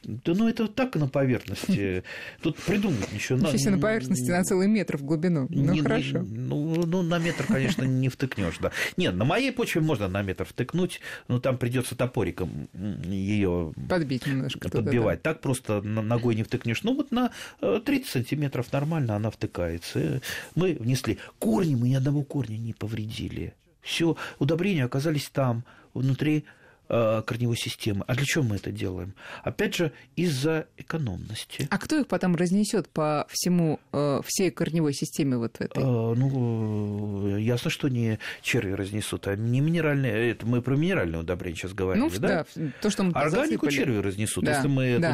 Да 0.03 0.35
ну 0.35 0.49
это 0.49 0.67
так 0.69 0.97
на 0.97 1.09
поверхности. 1.09 2.05
Тут 2.43 2.57
придумать 2.57 3.13
ничего. 3.13 3.39
Себе 3.57 3.73
на 3.73 3.79
поверхности 3.79 4.31
на 4.31 4.43
целый 4.45 4.69
метр 4.69 4.97
в 4.97 5.05
глубину. 5.05 5.47
Ну, 5.51 5.83
хорошо. 5.83 6.23
Ну, 6.23 6.85
ну, 6.87 7.03
на 7.03 7.19
метр, 7.19 7.45
конечно, 7.47 7.85
не 7.85 8.09
втыкнешь, 8.09 8.59
да. 8.59 8.73
Нет, 8.97 9.15
на 9.15 9.25
моей 9.25 9.53
почве 9.53 9.81
можно 9.81 10.09
на 10.09 10.23
метр 10.23 10.45
втыкнуть, 10.45 11.01
но 11.29 11.41
там 11.41 11.59
придется 11.59 11.97
топориком 11.97 12.69
ее 13.05 13.73
подбить 13.89 14.27
немножко. 14.27 14.69
Подбивать. 14.69 15.23
Так 15.23 15.41
просто 15.41 15.83
ногой 15.83 16.35
не 16.35 16.43
втыкнешь. 16.43 16.83
Ну, 16.83 16.95
вот 16.95 17.11
на 17.11 17.31
30 17.61 17.89
э, 17.89 18.11
сантиметров 18.11 18.73
нормально 18.73 19.17
она 19.17 19.31
втыкается. 19.31 20.14
Мы 20.55 20.75
внесли. 20.75 21.19
Корни 21.39 21.75
мы 21.75 21.89
ни 21.89 21.95
одного 21.95 22.23
корня 22.23 22.57
не 22.57 22.73
повредили. 22.73 23.55
Все 23.81 24.17
удобрения 24.39 24.85
оказались 24.85 25.29
там, 25.29 25.65
внутри 25.93 26.45
корневой 26.89 27.57
системы. 27.57 28.05
А 28.07 28.15
для 28.15 28.25
чего 28.25 28.45
мы 28.45 28.57
это 28.57 28.71
делаем? 28.71 29.15
Опять 29.43 29.75
же, 29.77 29.93
из-за 30.17 30.67
экономности. 30.77 31.67
А 31.71 31.79
кто 31.79 31.99
их 31.99 32.07
потом 32.07 32.37
разнесет 32.37 32.89
по 32.89 33.27
всему, 33.31 33.81
э, 33.93 34.21
всей 34.27 34.51
корневой 34.51 34.93
системе 34.93 35.37
вот 35.37 35.61
этой? 35.61 35.83
А, 35.83 36.15
ну, 36.15 37.37
ясно, 37.37 37.71
что 37.71 37.89
не 37.89 38.19
черви 38.43 38.73
разнесут, 38.73 39.27
а 39.29 39.37
не 39.37 39.61
минеральные. 39.61 40.31
Это 40.31 40.47
мы 40.47 40.63
про 40.63 40.77
минеральное 40.77 41.21
удобрение 41.21 41.57
сейчас 41.57 41.73
говорим, 41.73 42.05
ну, 42.05 42.11
да? 42.19 42.45
да? 42.55 42.71
то, 42.81 42.91
что 42.91 43.03
мы 43.03 43.13
Органику 43.13 43.67
засыпали. 43.67 43.71
черви 43.71 43.97
разнесут. 43.99 44.45
Да, 44.45 44.57
Если 44.57 44.69
мы 44.69 44.99
да. 44.99 45.13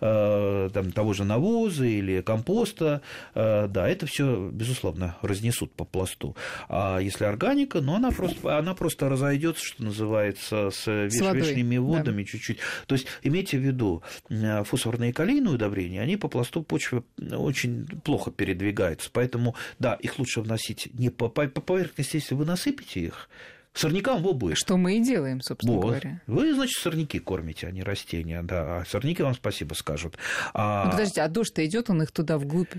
туда 0.00 0.70
там, 0.70 0.92
того 0.92 1.12
же 1.12 1.24
навоза 1.24 1.84
или 1.84 2.20
компоста, 2.20 3.02
да, 3.34 3.88
это 3.88 4.06
все 4.06 4.50
безусловно, 4.50 5.16
разнесут 5.22 5.72
по 5.72 5.84
пласту. 5.84 6.36
А 6.68 6.98
если 6.98 7.24
органика, 7.24 7.80
ну, 7.80 7.94
она 7.94 8.10
просто, 8.10 8.58
она 8.58 8.74
просто 8.74 9.08
разойдется, 9.08 9.64
что 9.64 9.84
называется, 9.84 10.70
с 10.70 10.99
виш, 11.06 11.32
вишними 11.32 11.76
водами 11.76 12.22
да. 12.22 12.28
чуть-чуть. 12.28 12.58
То 12.86 12.94
есть 12.94 13.06
имейте 13.22 13.58
в 13.58 13.60
виду, 13.60 14.02
э, 14.28 14.64
фосфорные 14.64 15.10
и 15.10 15.12
калийные 15.12 15.54
удобрения, 15.54 16.00
они 16.00 16.16
по 16.16 16.28
пласту 16.28 16.62
почвы 16.62 17.04
очень 17.18 17.86
плохо 18.04 18.30
передвигаются. 18.30 19.10
Поэтому, 19.12 19.54
да, 19.78 19.94
их 19.94 20.18
лучше 20.18 20.40
вносить 20.40 20.88
не 20.94 21.10
по, 21.10 21.28
по 21.28 21.48
поверхности, 21.48 22.16
если 22.16 22.34
вы 22.34 22.44
насыпите 22.44 23.00
их, 23.00 23.28
Сорнякам 23.72 24.22
в 24.22 24.28
обоих. 24.28 24.56
Что 24.56 24.76
мы 24.76 24.96
и 24.96 25.00
делаем, 25.00 25.40
собственно 25.40 25.76
вот. 25.76 25.82
говоря. 25.82 26.20
Вы, 26.26 26.54
значит, 26.54 26.76
сорняки 26.80 27.20
кормите, 27.20 27.68
а 27.68 27.70
не 27.70 27.82
растения, 27.82 28.42
да. 28.42 28.78
А 28.80 28.84
сорняки 28.84 29.22
вам 29.22 29.34
спасибо 29.34 29.74
скажут. 29.74 30.18
А... 30.54 30.86
Ну, 30.86 30.90
подождите, 30.90 31.22
а 31.22 31.28
дождь-то 31.28 31.64
идет, 31.64 31.88
он 31.88 32.02
их 32.02 32.10
туда 32.10 32.36
вглубь 32.36 32.72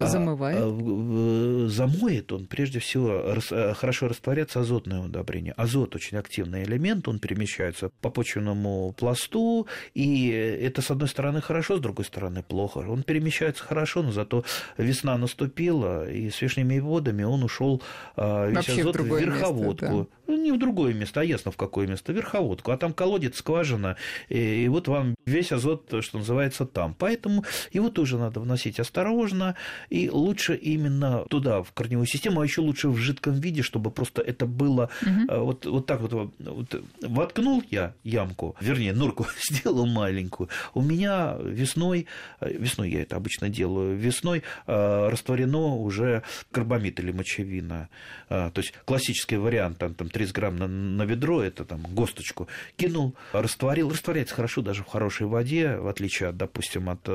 Замывает? 0.00 0.58
А, 0.60 1.66
замоет 1.68 2.32
он, 2.32 2.46
прежде 2.46 2.80
всего, 2.80 3.36
э, 3.50 3.74
хорошо 3.74 4.08
растворяется 4.08 4.60
азотное 4.60 5.00
удобрение. 5.00 5.52
Азот 5.56 5.94
очень 5.94 6.18
активный 6.18 6.64
элемент, 6.64 7.06
он 7.06 7.18
перемещается 7.20 7.90
по 8.00 8.10
почвенному 8.10 8.92
пласту, 8.92 9.66
и 9.94 10.28
это, 10.30 10.82
с 10.82 10.90
одной 10.90 11.08
стороны, 11.08 11.40
хорошо, 11.40 11.76
с 11.76 11.80
другой 11.80 12.04
стороны, 12.04 12.42
плохо. 12.42 12.78
Он 12.78 13.02
перемещается 13.02 13.62
хорошо, 13.62 14.02
но 14.02 14.12
зато 14.12 14.44
весна 14.78 15.16
наступила, 15.16 16.10
и 16.10 16.28
с 16.30 16.40
вишними 16.42 16.78
водами 16.80 17.22
он 17.22 17.44
ушел 17.44 17.82
а, 18.16 18.48
весь 18.48 18.56
Вообще 18.56 18.80
азот 18.80 18.96
в, 18.96 19.02
в 19.02 19.20
верховодку. 19.20 19.86
Место, 19.86 20.06
да. 20.23 20.23
Ну, 20.26 20.36
не 20.36 20.52
в 20.52 20.58
другое 20.58 20.94
место, 20.94 21.20
а 21.20 21.24
ясно 21.24 21.50
в 21.50 21.56
какое 21.56 21.86
место, 21.86 22.12
верховодку. 22.12 22.70
А 22.70 22.76
там 22.76 22.92
колодец, 22.92 23.36
скважина, 23.36 23.96
и, 24.28 24.64
и 24.64 24.68
вот 24.68 24.88
вам 24.88 25.16
весь 25.26 25.52
азот, 25.52 25.92
что 26.00 26.18
называется, 26.18 26.64
там. 26.64 26.94
Поэтому 26.98 27.44
его 27.72 27.90
тоже 27.90 28.18
надо 28.18 28.40
вносить 28.40 28.80
осторожно, 28.80 29.54
и 29.90 30.08
лучше 30.08 30.54
именно 30.54 31.24
туда, 31.28 31.62
в 31.62 31.72
корневую 31.72 32.06
систему, 32.06 32.40
а 32.40 32.44
еще 32.44 32.62
лучше 32.62 32.88
в 32.88 32.96
жидком 32.96 33.34
виде, 33.34 33.62
чтобы 33.62 33.90
просто 33.90 34.22
это 34.22 34.46
было 34.46 34.88
угу. 35.02 35.44
вот, 35.44 35.66
вот 35.66 35.86
так 35.86 36.00
вот, 36.00 36.12
вот. 36.38 36.82
Воткнул 37.02 37.62
я 37.70 37.94
ямку, 38.02 38.56
вернее, 38.60 38.92
норку 38.92 39.26
сделал 39.50 39.86
маленькую. 39.86 40.48
У 40.72 40.80
меня 40.80 41.36
весной, 41.40 42.06
э, 42.40 42.52
весной 42.52 42.90
я 42.90 43.02
это 43.02 43.16
обычно 43.16 43.48
делаю, 43.50 43.96
весной 43.96 44.42
э, 44.66 45.08
растворено 45.08 45.76
уже 45.76 46.22
карбамид 46.50 46.98
или 47.00 47.12
мочевина. 47.12 47.88
То 48.28 48.52
есть 48.56 48.74
классический 48.84 49.36
вариант, 49.36 49.78
там, 49.78 49.94
там 49.94 50.08
30 50.14 50.34
грамм 50.34 50.56
на, 50.56 50.68
на 50.68 51.02
ведро, 51.02 51.42
это 51.42 51.64
там 51.64 51.82
госточку, 51.82 52.48
кинул, 52.76 53.14
растворил, 53.32 53.90
растворяется 53.90 54.34
хорошо 54.34 54.62
даже 54.62 54.82
в 54.82 54.86
хорошей 54.86 55.26
воде, 55.26 55.76
в 55.76 55.88
отличие 55.88 56.28
от, 56.30 56.36
допустим, 56.36 56.88
от 56.88 57.08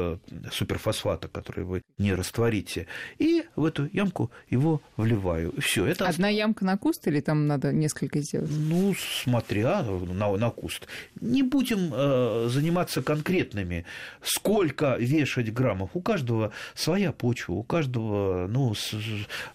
суперфосфата, 0.51 1.27
который 1.27 1.63
вы 1.63 1.81
не 1.97 2.13
растворите 2.13 2.87
и 3.17 3.43
в 3.55 3.65
эту 3.65 3.89
ямку 3.91 4.31
его 4.49 4.81
вливаю. 4.97 5.53
Все, 5.59 5.85
это... 5.85 6.07
Одна 6.07 6.27
ямка 6.29 6.65
на 6.65 6.77
куст 6.77 7.07
или 7.07 7.21
там 7.21 7.47
надо 7.47 7.71
несколько 7.71 8.19
сделать? 8.21 8.49
Ну, 8.51 8.93
смотря 9.23 9.81
на, 9.83 10.35
на 10.35 10.49
куст. 10.49 10.87
Не 11.21 11.43
будем 11.43 11.91
э, 11.93 12.47
заниматься 12.49 13.01
конкретными, 13.01 13.85
сколько 14.21 14.95
вешать 14.97 15.53
граммов. 15.53 15.91
У 15.93 16.01
каждого 16.01 16.51
своя 16.75 17.11
почва, 17.11 17.53
у 17.53 17.63
каждого 17.63 18.47
ну, 18.47 18.73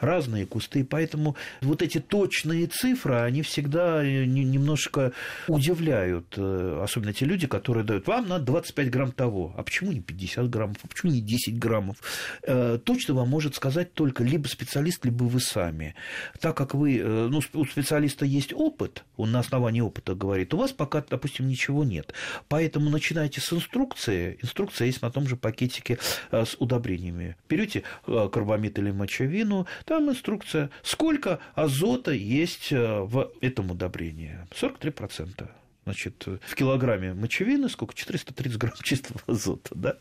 разные 0.00 0.46
кусты, 0.46 0.84
поэтому 0.84 1.36
вот 1.60 1.82
эти 1.82 2.00
точные 2.00 2.66
цифры, 2.66 3.16
они 3.16 3.33
всегда 3.42 4.04
э, 4.04 4.24
немножко 4.24 5.12
удивляют, 5.48 6.34
э, 6.36 6.80
особенно 6.82 7.12
те 7.12 7.24
люди, 7.24 7.46
которые 7.46 7.84
дают, 7.84 8.06
вам 8.06 8.28
надо 8.28 8.44
25 8.44 8.90
грамм 8.90 9.12
того, 9.12 9.54
а 9.56 9.62
почему 9.62 9.92
не 9.92 10.00
50 10.00 10.50
граммов, 10.50 10.76
а 10.82 10.88
почему 10.88 11.12
не 11.12 11.20
10 11.20 11.58
граммов? 11.58 11.96
Э, 12.42 12.78
точно 12.82 13.14
вам 13.14 13.28
может 13.28 13.54
сказать 13.54 13.94
только 13.94 14.24
либо 14.24 14.46
специалист, 14.46 15.04
либо 15.04 15.24
вы 15.24 15.40
сами. 15.40 15.94
Так 16.40 16.56
как 16.56 16.74
вы, 16.74 17.02
ну, 17.02 17.40
у 17.54 17.64
специалиста 17.64 18.24
есть 18.24 18.52
опыт, 18.52 19.04
он 19.16 19.32
на 19.32 19.40
основании 19.40 19.80
опыта 19.80 20.14
говорит, 20.14 20.54
у 20.54 20.56
вас 20.56 20.72
пока, 20.72 21.04
допустим, 21.08 21.48
ничего 21.48 21.84
нет. 21.84 22.12
Поэтому 22.48 22.90
начинайте 22.90 23.40
с 23.40 23.52
инструкции. 23.52 24.38
Инструкция 24.42 24.86
есть 24.86 25.02
на 25.02 25.10
том 25.10 25.26
же 25.26 25.36
пакетике 25.36 25.98
с 26.30 26.56
удобрениями. 26.58 27.36
Берете 27.48 27.82
карбамид 28.06 28.78
или 28.78 28.90
мочевину, 28.90 29.66
там 29.84 30.10
инструкция, 30.10 30.70
сколько 30.82 31.40
азота 31.54 32.12
есть 32.12 32.70
в 32.70 33.23
этом 33.40 33.70
удобрении. 33.70 34.38
43% 34.50 35.48
значит, 35.84 36.26
в 36.26 36.54
килограмме 36.54 37.14
мочевины 37.14 37.68
сколько? 37.68 37.94
430 37.94 38.58
грамм 38.58 38.74
чистого 38.82 39.20
азота, 39.26 39.74
да? 39.74 39.96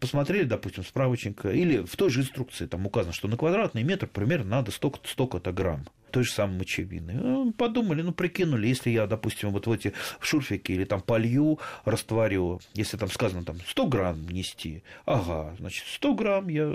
Посмотрели, 0.00 0.44
допустим, 0.44 0.84
справочник, 0.84 1.44
или 1.46 1.84
в 1.84 1.96
той 1.96 2.10
же 2.10 2.20
инструкции 2.20 2.66
там 2.66 2.86
указано, 2.86 3.12
что 3.12 3.28
на 3.28 3.36
квадратный 3.36 3.82
метр 3.82 4.06
примерно 4.06 4.50
надо 4.56 4.70
столько-то 4.72 5.08
столько 5.08 5.52
грамм 5.52 5.86
той 6.14 6.22
же 6.22 6.30
самой 6.30 6.58
мочевины. 6.58 7.12
Ну, 7.12 7.52
подумали, 7.52 8.02
ну, 8.02 8.12
прикинули, 8.12 8.68
если 8.68 8.90
я, 8.90 9.08
допустим, 9.08 9.50
вот 9.50 9.66
в 9.66 9.72
эти 9.72 9.92
шурфики 10.20 10.70
или 10.70 10.84
там 10.84 11.00
полью, 11.00 11.58
растворю, 11.84 12.60
если 12.74 12.96
там 12.96 13.10
сказано 13.10 13.44
там 13.44 13.56
100 13.66 13.86
грамм 13.88 14.28
нести, 14.28 14.84
ага, 15.06 15.56
значит, 15.58 15.84
100 15.88 16.14
грамм 16.14 16.48
я 16.48 16.72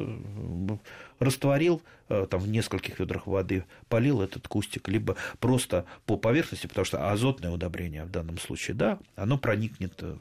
растворил 1.20 1.82
э, 2.10 2.28
там 2.30 2.42
в 2.42 2.50
нескольких 2.50 3.00
ведрах 3.00 3.28
воды, 3.28 3.64
полил 3.88 4.22
этот 4.22 4.50
кустик, 4.50 4.90
либо 4.90 5.16
просто 5.40 5.86
по 6.06 6.18
поверхности, 6.18 6.68
потому 6.68 6.84
что 6.84 7.10
азотное 7.10 7.52
удобрение 7.52 8.04
в 8.04 8.12
данном 8.12 8.40
случае, 8.40 8.76
да, 8.76 9.00
оно 9.16 9.38
проникнет 9.38 9.94
э, 10.04 10.18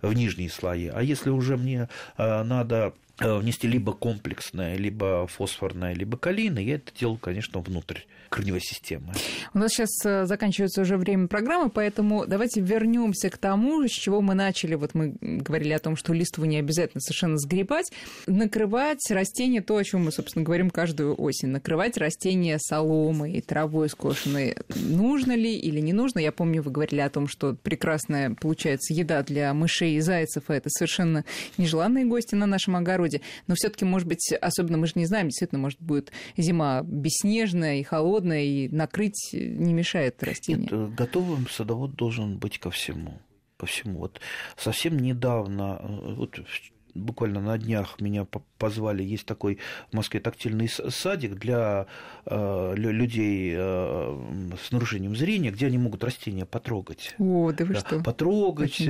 в 0.00 0.14
нижние 0.14 0.48
слои. 0.48 0.86
А 0.86 1.02
если 1.02 1.28
уже 1.28 1.58
мне 1.58 1.90
э, 2.16 2.42
надо 2.42 2.94
внести 3.20 3.68
либо 3.68 3.92
комплексное, 3.92 4.76
либо 4.76 5.26
фосфорное, 5.26 5.94
либо 5.94 6.16
калийное, 6.16 6.62
я 6.62 6.74
это 6.76 6.92
делаю, 6.98 7.18
конечно, 7.18 7.60
внутрь 7.60 8.00
корневой 8.30 8.60
системы. 8.60 9.12
У 9.52 9.58
нас 9.58 9.72
сейчас 9.72 9.90
э, 10.04 10.24
заканчивается 10.24 10.82
уже 10.82 10.96
время 10.96 11.26
программы, 11.26 11.68
поэтому 11.68 12.26
давайте 12.26 12.60
вернемся 12.60 13.28
к 13.28 13.36
тому, 13.36 13.86
с 13.86 13.90
чего 13.90 14.22
мы 14.22 14.34
начали. 14.34 14.76
Вот 14.76 14.94
мы 14.94 15.16
говорили 15.20 15.72
о 15.72 15.78
том, 15.78 15.96
что 15.96 16.14
листву 16.14 16.44
не 16.44 16.56
обязательно 16.58 17.00
совершенно 17.00 17.36
сгребать. 17.38 17.90
Накрывать 18.26 19.10
растения, 19.10 19.60
то, 19.60 19.76
о 19.76 19.84
чем 19.84 20.04
мы, 20.04 20.12
собственно, 20.12 20.44
говорим 20.44 20.70
каждую 20.70 21.20
осень. 21.20 21.48
Накрывать 21.48 21.96
растения 21.98 22.58
соломой, 22.58 23.40
травой 23.40 23.88
скошенной. 23.88 24.56
Нужно 24.76 25.34
ли 25.34 25.54
или 25.56 25.80
не 25.80 25.92
нужно? 25.92 26.20
Я 26.20 26.30
помню, 26.32 26.62
вы 26.62 26.70
говорили 26.70 27.00
о 27.00 27.10
том, 27.10 27.26
что 27.26 27.54
прекрасная 27.54 28.34
получается 28.40 28.94
еда 28.94 29.22
для 29.24 29.52
мышей 29.52 29.94
и 29.94 30.00
зайцев, 30.00 30.44
а 30.48 30.54
это 30.54 30.70
совершенно 30.70 31.24
нежеланные 31.58 32.04
гости 32.04 32.36
на 32.36 32.46
нашем 32.46 32.76
огороде. 32.76 33.09
Но 33.46 33.54
все 33.54 33.68
таки 33.68 33.84
может 33.84 34.06
быть, 34.06 34.32
особенно 34.40 34.78
мы 34.78 34.86
же 34.86 34.92
не 34.96 35.06
знаем, 35.06 35.28
действительно, 35.28 35.60
может, 35.60 35.80
будет 35.80 36.12
зима 36.36 36.82
бесснежная 36.82 37.76
и 37.76 37.82
холодная, 37.82 38.42
и 38.42 38.68
накрыть 38.68 39.30
не 39.32 39.72
мешает 39.72 40.22
растению. 40.22 40.88
Нет, 40.88 40.94
готовым 40.94 41.48
садовод 41.48 41.94
должен 41.94 42.38
быть 42.38 42.58
ко 42.58 42.70
всему. 42.70 43.20
Ко 43.56 43.66
всему. 43.66 43.98
Вот 44.00 44.20
совсем 44.56 44.98
недавно, 44.98 45.80
вот 46.16 46.38
буквально 46.94 47.40
на 47.40 47.58
днях 47.58 48.00
меня 48.00 48.26
позвали, 48.58 49.02
есть 49.02 49.26
такой 49.26 49.58
в 49.90 49.96
Москве 49.96 50.20
тактильный 50.20 50.68
садик 50.68 51.34
для 51.34 51.86
э, 52.26 52.74
людей 52.76 53.54
э, 53.56 54.54
с 54.62 54.70
нарушением 54.70 55.16
зрения, 55.16 55.50
где 55.50 55.66
они 55.66 55.78
могут 55.78 56.04
растения 56.04 56.46
потрогать. 56.46 57.14
О, 57.18 57.52
да 57.52 57.64
вы 57.64 57.74
да, 57.74 57.80
что? 57.80 58.00
Потрогать. 58.00 58.80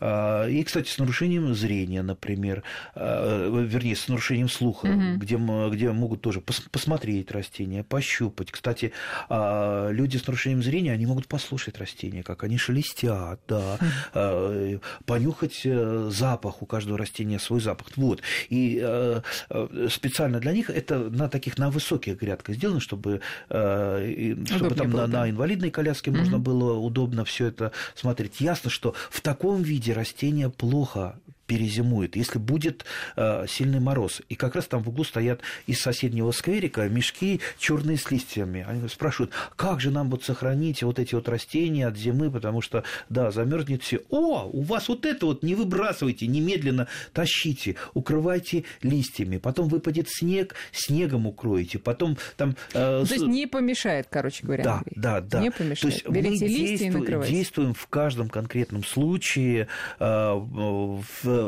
Э, 0.00 0.50
и, 0.50 0.62
кстати, 0.64 0.88
с 0.88 0.98
нарушением 0.98 1.54
зрения, 1.54 2.02
например, 2.02 2.62
э, 2.94 3.64
вернее, 3.66 3.96
с 3.96 4.08
нарушением 4.08 4.48
слуха, 4.48 4.86
угу. 4.86 5.18
где, 5.18 5.36
где 5.36 5.92
могут 5.92 6.22
тоже 6.22 6.40
пос, 6.40 6.60
посмотреть 6.60 7.30
растения, 7.30 7.84
пощупать. 7.84 8.50
Кстати, 8.50 8.92
э, 9.28 9.88
люди 9.92 10.16
с 10.16 10.26
нарушением 10.26 10.62
зрения, 10.62 10.92
они 10.92 11.06
могут 11.06 11.28
послушать 11.28 11.78
растения, 11.78 12.22
как 12.22 12.44
они 12.44 12.58
шелестят, 12.58 13.40
да, 13.48 13.78
э, 14.14 14.78
понюхать 15.06 15.62
э, 15.64 16.08
запах 16.10 16.62
у 16.62 16.66
каждого 16.66 16.98
растения 16.98 17.38
свой 17.42 17.60
запах. 17.60 17.88
Вот. 17.96 18.22
И 18.48 18.80
э, 18.82 19.20
э, 19.50 19.88
специально 19.90 20.40
для 20.40 20.52
них 20.52 20.70
это 20.70 20.98
на 20.98 21.28
таких, 21.28 21.58
на 21.58 21.70
высоких 21.70 22.20
грядках 22.20 22.56
сделано, 22.56 22.80
чтобы, 22.80 23.20
э, 23.48 24.34
чтобы 24.46 24.74
там 24.74 24.90
было, 24.90 25.02
на, 25.02 25.08
да. 25.08 25.20
на 25.20 25.30
инвалидной 25.30 25.70
коляске 25.70 26.10
mm-hmm. 26.10 26.18
можно 26.18 26.38
было 26.38 26.78
удобно 26.78 27.24
все 27.24 27.46
это 27.46 27.72
смотреть. 27.94 28.40
Ясно, 28.40 28.70
что 28.70 28.94
в 29.10 29.20
таком 29.20 29.62
виде 29.62 29.92
растения 29.92 30.48
плохо 30.48 31.16
перезимует, 31.52 32.16
если 32.16 32.38
будет 32.38 32.86
э, 33.14 33.44
сильный 33.46 33.78
мороз. 33.78 34.22
И 34.30 34.36
как 34.36 34.54
раз 34.54 34.64
там 34.64 34.82
в 34.82 34.88
углу 34.88 35.04
стоят 35.04 35.42
из 35.66 35.82
соседнего 35.82 36.30
скверика 36.30 36.88
мешки 36.88 37.42
черные 37.58 37.98
с 37.98 38.10
листьями. 38.10 38.64
Они 38.66 38.88
спрашивают, 38.88 39.32
как 39.54 39.78
же 39.78 39.90
нам 39.90 40.08
вот 40.08 40.24
сохранить 40.24 40.82
вот 40.82 40.98
эти 40.98 41.14
вот 41.14 41.28
растения 41.28 41.86
от 41.86 41.98
зимы, 41.98 42.30
потому 42.30 42.62
что, 42.62 42.84
да, 43.10 43.30
замерзнет 43.30 43.82
все. 43.82 44.00
О, 44.08 44.48
у 44.50 44.62
вас 44.62 44.88
вот 44.88 45.04
это 45.04 45.26
вот 45.26 45.42
не 45.42 45.54
выбрасывайте, 45.54 46.26
немедленно 46.26 46.88
тащите, 47.12 47.76
укрывайте 47.92 48.64
листьями, 48.80 49.36
потом 49.36 49.68
выпадет 49.68 50.08
снег, 50.08 50.54
снегом 50.72 51.26
укроете, 51.26 51.78
потом 51.78 52.16
там... 52.38 52.56
Э, 52.72 53.04
То 53.06 53.14
есть 53.14 53.26
не 53.26 53.46
помешает, 53.46 54.06
короче 54.08 54.46
говоря. 54.46 54.64
Да, 54.64 54.82
да, 54.86 55.20
да. 55.20 55.40
Не 55.42 55.50
помешает. 55.50 55.80
То 55.80 55.88
есть 55.88 56.08
Берите 56.08 56.44
мы 56.46 56.48
листья 56.48 56.48
действуем, 56.48 56.96
и 56.96 57.00
накрывайте. 57.00 57.34
действуем 57.34 57.74
в 57.74 57.86
каждом 57.88 58.30
конкретном 58.30 58.84
случае 58.84 59.68
э, 59.98 60.32
в 60.34 61.41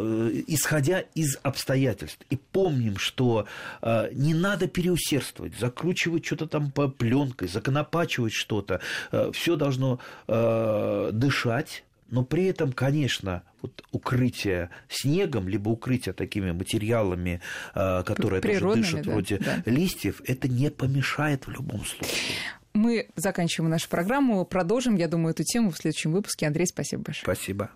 исходя 0.46 1.00
из 1.14 1.38
обстоятельств. 1.42 2.20
И 2.30 2.36
помним, 2.36 2.96
что 2.96 3.46
э, 3.82 4.08
не 4.12 4.34
надо 4.34 4.66
переусердствовать, 4.66 5.58
закручивать 5.58 6.24
что-то 6.24 6.46
там 6.46 6.70
по 6.70 6.88
пленкой, 6.88 7.48
законопачивать 7.48 8.32
что-то. 8.32 8.80
Э, 9.12 9.30
Все 9.32 9.56
должно 9.56 10.00
дышать, 10.26 11.84
но 12.10 12.24
при 12.24 12.44
этом, 12.44 12.72
конечно, 12.72 13.42
вот 13.62 13.84
укрытие 13.92 14.70
снегом, 14.88 15.48
либо 15.48 15.68
укрытие 15.70 16.12
такими 16.12 16.52
материалами, 16.52 17.40
которые 17.74 18.40
тоже 18.40 18.74
дышат, 18.74 19.02
да, 19.02 19.10
вроде 19.12 19.38
да. 19.38 19.62
листьев, 19.66 20.20
это 20.26 20.48
не 20.48 20.70
помешает 20.70 21.46
в 21.46 21.50
любом 21.50 21.84
случае. 21.84 22.36
Мы 22.74 23.08
заканчиваем 23.14 23.70
нашу 23.70 23.88
программу, 23.88 24.44
продолжим, 24.44 24.96
я 24.96 25.06
думаю, 25.06 25.32
эту 25.32 25.44
тему 25.44 25.70
в 25.70 25.76
следующем 25.76 26.12
выпуске. 26.12 26.46
Андрей, 26.46 26.66
спасибо 26.66 27.04
большое. 27.04 27.22
Спасибо. 27.22 27.70